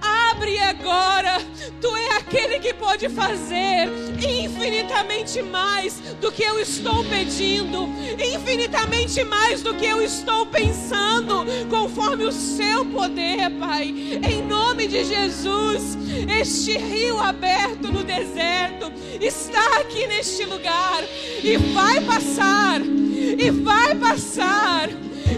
[0.00, 1.40] abre agora.
[1.80, 3.88] Tu é aquele que pode fazer
[4.22, 12.24] infinitamente mais do que eu estou pedindo, infinitamente mais do que eu estou pensando, conforme
[12.24, 13.94] o seu poder, Pai.
[14.28, 15.98] Em nome de Jesus,
[16.38, 21.04] este rio aberto no deserto está aqui neste lugar
[21.42, 24.88] e vai passar, e vai passar.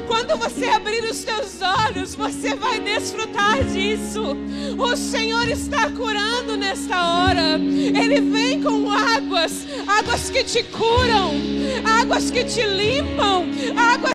[0.06, 4.36] Quando você abrir os teus olhos, você vai desfrutar disso.
[4.78, 7.58] O Senhor está curando nesta hora.
[7.58, 11.32] Ele vem com águas, águas que te curam,
[12.00, 13.96] águas que te limpam, águas